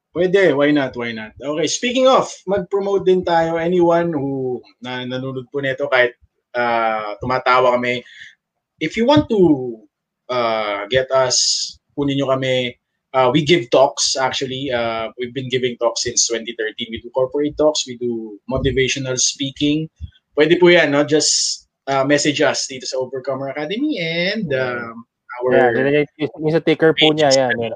[0.08, 1.36] Pwede, why not, why not?
[1.38, 6.16] Okay, speaking of, mag-promote din tayo anyone who na nanonood po nito kahit
[6.56, 8.02] uh, tumatawa kami
[8.80, 9.82] if you want to
[10.28, 12.78] uh, get us, kunin nyo kami,
[13.14, 14.70] uh, we give talks actually.
[14.70, 16.88] Uh, we've been giving talks since 2013.
[16.90, 19.90] We do corporate talks, we do motivational speaking.
[20.38, 21.02] Pwede po yan, no?
[21.02, 25.02] Just uh, message us dito sa Overcomer Academy and um,
[25.42, 25.74] our...
[25.74, 26.06] Yeah,
[26.38, 27.74] yung sa ticker po niya, yan.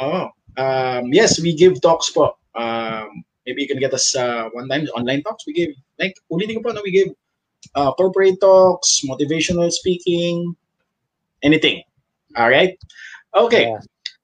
[0.00, 2.40] Oh, um, yes, we give talks po.
[2.56, 5.44] Um, maybe you can get us uh, one time online talks.
[5.46, 6.80] We give, like, ulitin ko po, no?
[6.80, 7.12] we give
[7.74, 10.54] uh, corporate talks, motivational speaking,
[11.42, 11.82] anything.
[12.36, 12.76] All right?
[13.34, 13.70] Okay.
[13.70, 13.80] Yeah.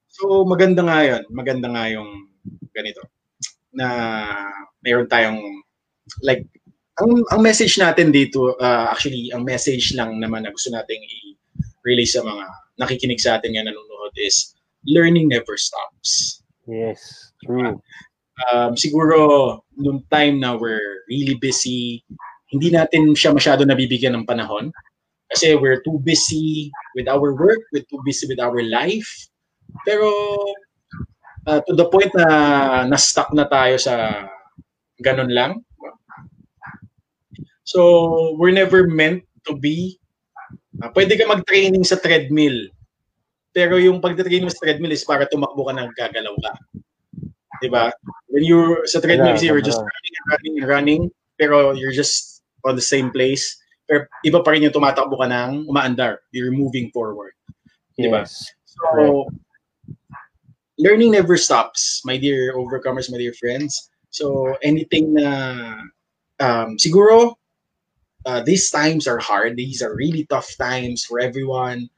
[0.09, 1.23] So maganda nga 'yon.
[1.33, 2.29] Maganda nga yung
[2.77, 3.01] ganito
[3.73, 3.87] na
[4.83, 5.41] mayroon tayong
[6.27, 6.43] like
[7.01, 12.19] ang, ang message natin dito uh, actually ang message lang naman na gusto nating i-release
[12.19, 12.45] sa mga
[12.83, 14.57] nakikinig sa atin nga nanonood is
[14.89, 16.43] learning never stops.
[16.65, 17.81] Yes, true.
[18.49, 22.05] Um, siguro nung time na we're really busy,
[22.51, 24.75] hindi natin siya masyado nabibigyan ng panahon
[25.31, 29.07] kasi we're too busy with our work, we're too busy with our life.
[29.87, 30.11] Pero
[31.47, 32.27] uh, to the point na
[32.91, 34.27] na-stuck na tayo sa
[34.99, 35.63] ganun lang.
[37.63, 40.03] So, we're never meant to be
[40.83, 42.67] uh, pwede ka mag-training sa treadmill.
[43.55, 46.53] Pero yung pag-training mo sa treadmill is para tumakbo ka na gagalaw ka.
[47.63, 47.95] 'Di ba?
[48.31, 51.03] When you're sa treadmill, yeah, you're just running and running and running,
[51.39, 53.57] pero you're just on the same place.
[53.89, 56.23] Pero iba pa rin yung tumatakbo ka nang umaandar.
[56.31, 57.35] You're moving forward.
[57.97, 57.99] Yes.
[57.99, 58.23] 'Di ba?
[58.71, 59.27] So,
[60.79, 63.91] learning never stops, my dear overcomers, my dear friends.
[64.11, 65.29] So, anything na
[66.41, 67.37] um, siguro
[68.27, 69.57] uh, these times are hard.
[69.57, 71.89] These are really tough times for everyone.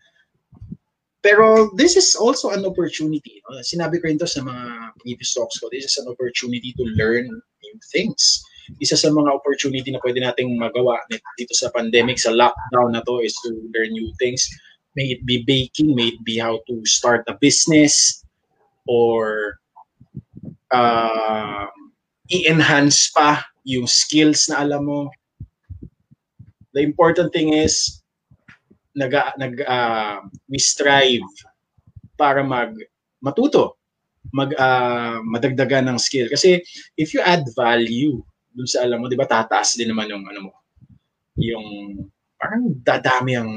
[1.22, 3.42] Pero this is also an opportunity.
[3.46, 3.62] No?
[3.62, 7.30] Sinabi ko rin to sa mga previous talks ko, this is an opportunity to learn
[7.30, 8.42] new things.
[8.80, 11.00] Isa sa mga opportunity na pwede nating magawa
[11.36, 14.48] dito sa pandemic, sa lockdown na to is to learn new things.
[14.96, 18.22] May it be baking, may it be how to start a business,
[18.86, 19.56] or
[20.72, 21.66] uh,
[22.32, 25.00] i-enhance pa yung skills na alam mo
[26.74, 28.02] the important thing is
[28.96, 31.24] nag nag uh, we strive
[32.18, 32.74] para mag
[33.22, 33.76] matuto
[34.32, 36.60] mag uh, madagdagan ng skill kasi
[36.96, 38.18] if you add value
[38.52, 40.52] dun sa alam mo 'di ba tataas din naman yung ano mo
[41.40, 41.66] yung
[42.36, 43.50] parang dadami ang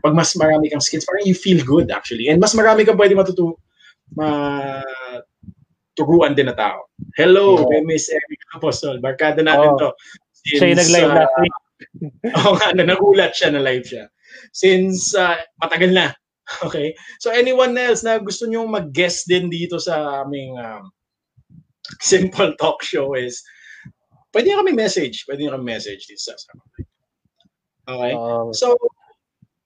[0.00, 3.12] pag mas marami kang skills parang you feel good actually and mas marami kang pwede
[3.12, 3.60] matuto
[4.16, 4.80] ma
[5.96, 6.88] turuan din na tao.
[7.16, 7.84] Hello, yeah.
[7.84, 9.00] Miss Eric Apostol.
[9.00, 9.78] Barkada natin oh.
[9.78, 9.90] to.
[10.32, 11.56] Since, Siya yung nag-live uh, last week.
[12.38, 14.04] Oo nga, na nagulat siya na live siya.
[14.50, 16.06] Since uh, matagal na.
[16.66, 16.92] Okay?
[17.16, 20.92] So anyone else na gusto nyo mag-guest din dito sa aming um,
[22.02, 23.40] simple talk show is
[24.32, 25.24] pwede nyo kami message.
[25.28, 26.34] Pwede nyo kami message dito sa
[27.82, 28.14] Okay?
[28.14, 28.78] Um, so,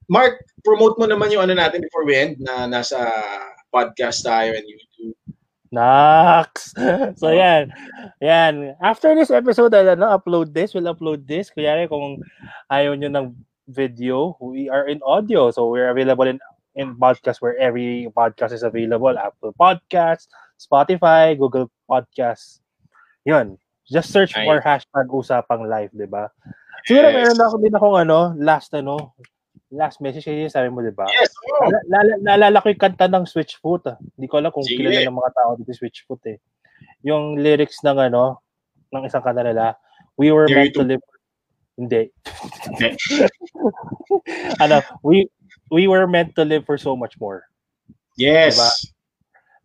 [0.09, 2.97] Mark, promote mo naman yung ano natin before we end na nasa
[3.75, 5.17] podcast tayo and YouTube.
[5.75, 6.73] Nax!
[7.21, 7.75] so yan.
[8.23, 8.79] Yan.
[8.81, 11.51] After this episode, ano, upload this, we'll upload this.
[11.51, 12.23] Kunyari kung
[12.71, 13.27] ayaw nyo ng
[13.69, 15.51] video, we are in audio.
[15.51, 16.39] So we're available in
[16.77, 19.17] in podcast where every podcast is available.
[19.19, 22.63] Apple Podcasts, Spotify, Google Podcasts.
[23.27, 23.59] Yun.
[23.87, 24.47] Just search nice.
[24.47, 26.31] for hashtag usapang live, di ba?
[26.87, 27.15] Siguro yes.
[27.15, 29.15] meron ako din akong ano, last ano,
[29.71, 31.07] last message kasi sabi mo, di ba?
[31.07, 31.31] Yes.
[31.63, 31.71] Oh.
[32.23, 33.87] Naalala ko yung kanta ng Switchfoot.
[33.91, 33.99] Ah.
[34.19, 34.83] Hindi ko alam kung Sige.
[34.83, 36.39] kilala ng mga tao dito Switchfoot eh.
[37.07, 38.43] Yung lyrics ng ano,
[38.91, 39.79] ng isang kanta nila,
[40.17, 41.05] We were There meant to live
[41.77, 42.09] hindi.
[44.65, 45.29] ano, we
[45.69, 47.45] we were meant to live for so much more.
[48.17, 48.57] Yes.
[48.57, 48.73] Diba?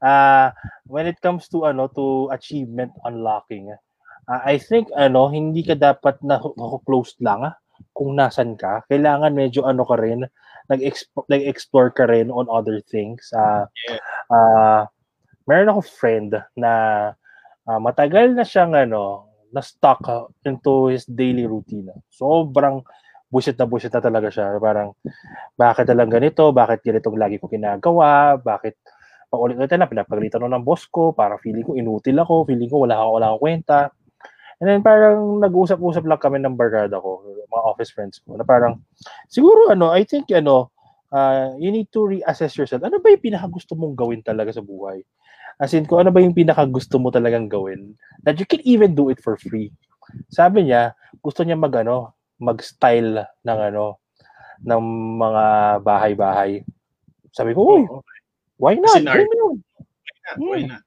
[0.04, 0.48] Uh,
[0.92, 3.72] when it comes to ano to achievement unlocking,
[4.32, 6.40] uh, I think ano hindi ka dapat na
[6.88, 7.56] closed lang ah
[7.92, 10.26] kung nasan ka, kailangan medyo ano ka rin,
[10.70, 13.34] nag-explore, nag-explore ka rin on other things.
[13.34, 14.00] Uh, yeah.
[14.32, 14.82] uh,
[15.50, 16.72] meron ako friend na
[17.66, 20.00] uh, matagal na siyang ano, na stuck
[20.48, 21.92] into his daily routine.
[22.08, 22.80] Sobrang
[23.28, 24.56] busit na busit na talaga siya.
[24.64, 24.96] Parang,
[25.60, 26.56] bakit lang ganito?
[26.56, 28.40] Bakit ganitong lagi ko ginagawa?
[28.40, 28.76] Bakit
[29.28, 31.12] paulit-ulit na pinapagalitan ng boss ko?
[31.12, 32.48] Para feeling ko inutil ako.
[32.48, 33.80] Feeling ko wala ako, wala akong kwenta.
[34.62, 38.78] And then parang nag-usap-usap lang kami ng barkada ko, mga office friends ko, na parang,
[39.26, 40.70] siguro ano, I think ano,
[41.10, 42.86] uh, you need to reassess yourself.
[42.86, 45.02] Ano ba yung pinakagusto mong gawin talaga sa buhay?
[45.58, 49.10] As in, kung ano ba yung pinakagusto mo talagang gawin, that you can even do
[49.10, 49.74] it for free.
[50.30, 50.94] Sabi niya,
[51.26, 53.98] gusto niya mag, ano, mag-style ng ano,
[54.62, 54.82] ng
[55.18, 55.46] mga
[55.82, 56.62] bahay-bahay.
[57.34, 57.82] Sabi ko, uy,
[58.62, 59.02] why not?
[59.02, 59.26] Why not?
[59.26, 59.58] Why not?
[60.38, 60.84] Why not?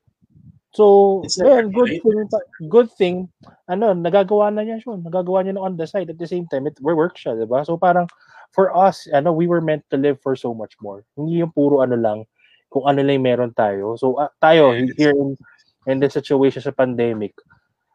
[0.75, 2.29] So, well, good thing,
[2.67, 3.17] good thing,
[3.71, 4.99] ano, nagagawa na niya siya.
[4.99, 6.11] Nagagawa niya na on the side.
[6.11, 7.63] At the same time, it, we work siya, di ba?
[7.63, 8.11] So, parang,
[8.51, 11.07] for us, ano, we were meant to live for so much more.
[11.15, 12.27] Hindi yung puro ano lang,
[12.75, 13.95] kung ano lang meron tayo.
[13.95, 15.39] So, uh, tayo, here in,
[15.87, 17.39] in the situation sa pandemic,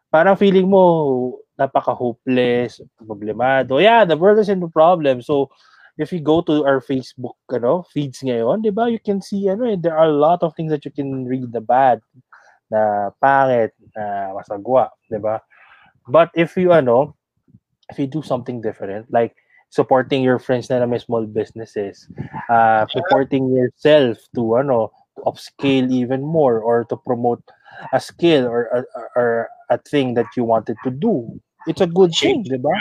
[0.08, 3.76] parang feeling mo, napaka-hopeless, problemado.
[3.76, 5.20] Yeah, the world is in the problem.
[5.20, 5.52] So,
[6.00, 9.68] if you go to our Facebook, ano, feeds ngayon, di ba, you can see, ano,
[9.68, 12.00] eh, there are a lot of things that you can read the bad
[12.70, 15.42] na pangit, na masagwa, 'di ba?
[16.08, 17.14] But if you ano,
[17.90, 19.36] if you do something different, like
[19.70, 22.08] supporting your friends na, may small businesses,
[22.50, 27.42] uh, supporting yourself to ano, to upscale even more or to promote
[27.92, 29.28] a skill or, or, or
[29.70, 31.26] a thing that you wanted to do.
[31.66, 32.74] It's a good thing, 'di ba?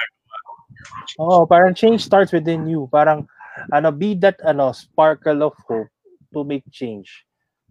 [1.19, 2.87] Oh, parang change starts within you.
[2.91, 3.27] Parang
[3.73, 5.91] ano, be that ano sparkle of hope
[6.33, 7.25] to make change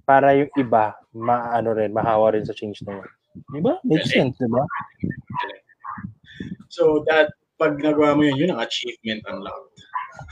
[0.08, 3.08] para yung iba maano rin mahawa rin sa change na yun.
[3.52, 3.76] Di ba?
[3.84, 4.64] Makes sense, di ba?
[6.72, 9.76] So that pag nagawa mo yun, yun ang achievement unlocked.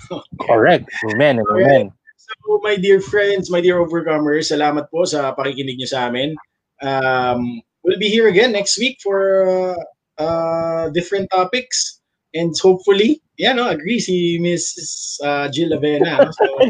[0.49, 0.89] Correct.
[1.13, 1.43] Amen.
[1.43, 1.93] Amen.
[2.17, 6.35] So, my dear friends, my dear overcomers, salamat po sa pakikinig nyo sa amin.
[6.83, 9.79] Um, we'll be here again next week for uh,
[10.19, 11.96] uh, different topics.
[12.37, 14.77] And hopefully, yeah, no, agree si Miss
[15.25, 16.21] uh, Jill Avena.
[16.21, 16.31] No?
[16.33, 16.45] So,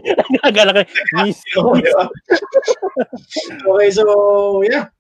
[1.27, 1.43] miss.
[3.67, 4.95] okay, so yeah.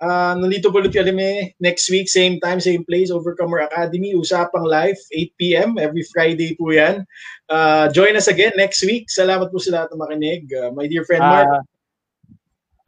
[0.00, 4.96] Uh, nandito po ulit kami next week, same time, same place, Overcomer Academy, Usapang Live,
[5.12, 7.04] 8pm, every Friday po yan.
[7.52, 9.12] Uh, join us again next week.
[9.12, 10.48] Salamat po sa lahat ng makinig.
[10.56, 11.52] Uh, my dear friend Mark.
[11.52, 11.62] Uh,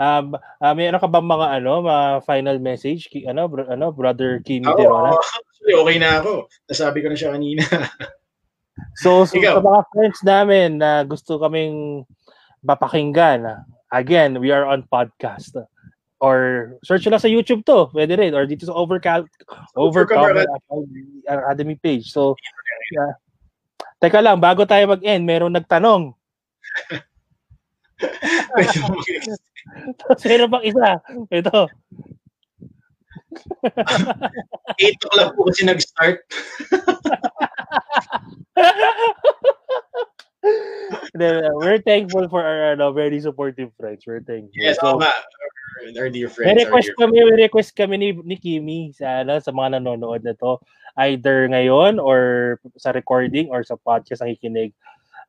[0.00, 3.12] um, uh, may ano ka bang mga ano, mga final message?
[3.12, 5.20] Ki, ano, bro, ano, brother Kimi oh?
[5.62, 6.32] Actually, okay na ako.
[6.66, 7.62] Nasabi ko na siya kanina.
[9.02, 12.02] so, so sa mga friends namin na gusto kaming
[12.66, 13.62] mapakinggan,
[13.94, 15.54] again, we are on podcast
[16.18, 19.22] or search lang sa YouTube to, pwede rin, or dito sa Overcal
[19.78, 20.50] Overcomer
[21.30, 22.10] Academy page.
[22.10, 22.34] So,
[22.90, 23.14] yeah.
[24.02, 26.10] Teka lang, bago tayo mag-end, meron nagtanong.
[30.02, 30.98] Tapos meron pang isa.
[31.30, 31.70] Ito.
[34.80, 36.20] 8 o'clock po kasi nag-start.
[41.14, 44.04] We're thankful for our ano, very supportive friends.
[44.06, 44.58] We're thankful.
[44.58, 46.48] Yes, so, our dear friends.
[46.52, 50.34] May request kami, may request kami ni, ni Kimi sa, ano, sa mga nanonood na
[50.38, 50.58] to.
[50.98, 54.72] Either ngayon or sa recording or sa podcast ang ikinig.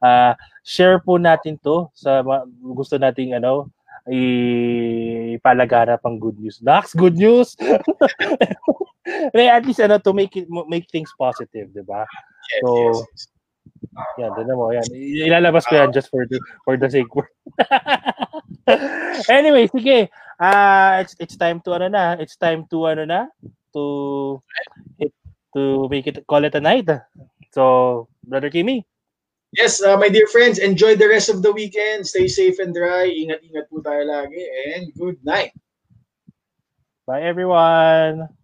[0.03, 0.35] Uh,
[0.67, 2.19] share po natin to sa
[2.59, 3.71] gusto nating ano
[4.07, 6.59] ipalaganap ang good news.
[6.59, 7.55] Dax, good news.
[9.31, 12.03] May at least ano to make it make things positive, 'di ba?
[12.03, 13.23] Yes, so yes, yes.
[14.19, 14.71] Yan, din mo.
[14.71, 14.87] Yan.
[14.95, 17.07] Ilalabas ko yan just for the for the sake.
[19.29, 23.27] anyway, sige uh, it's it's time to ano na, it's time to ano na,
[23.73, 24.41] to
[25.53, 26.89] to make it call it a night.
[27.53, 28.85] So, brother Kimi.
[29.53, 32.07] Yes, uh, my dear friends, enjoy the rest of the weekend.
[32.07, 33.05] Stay safe and dry.
[33.05, 34.41] Ingat-ingat po tayo lagi
[34.73, 35.53] and good night.
[37.05, 38.42] Bye everyone.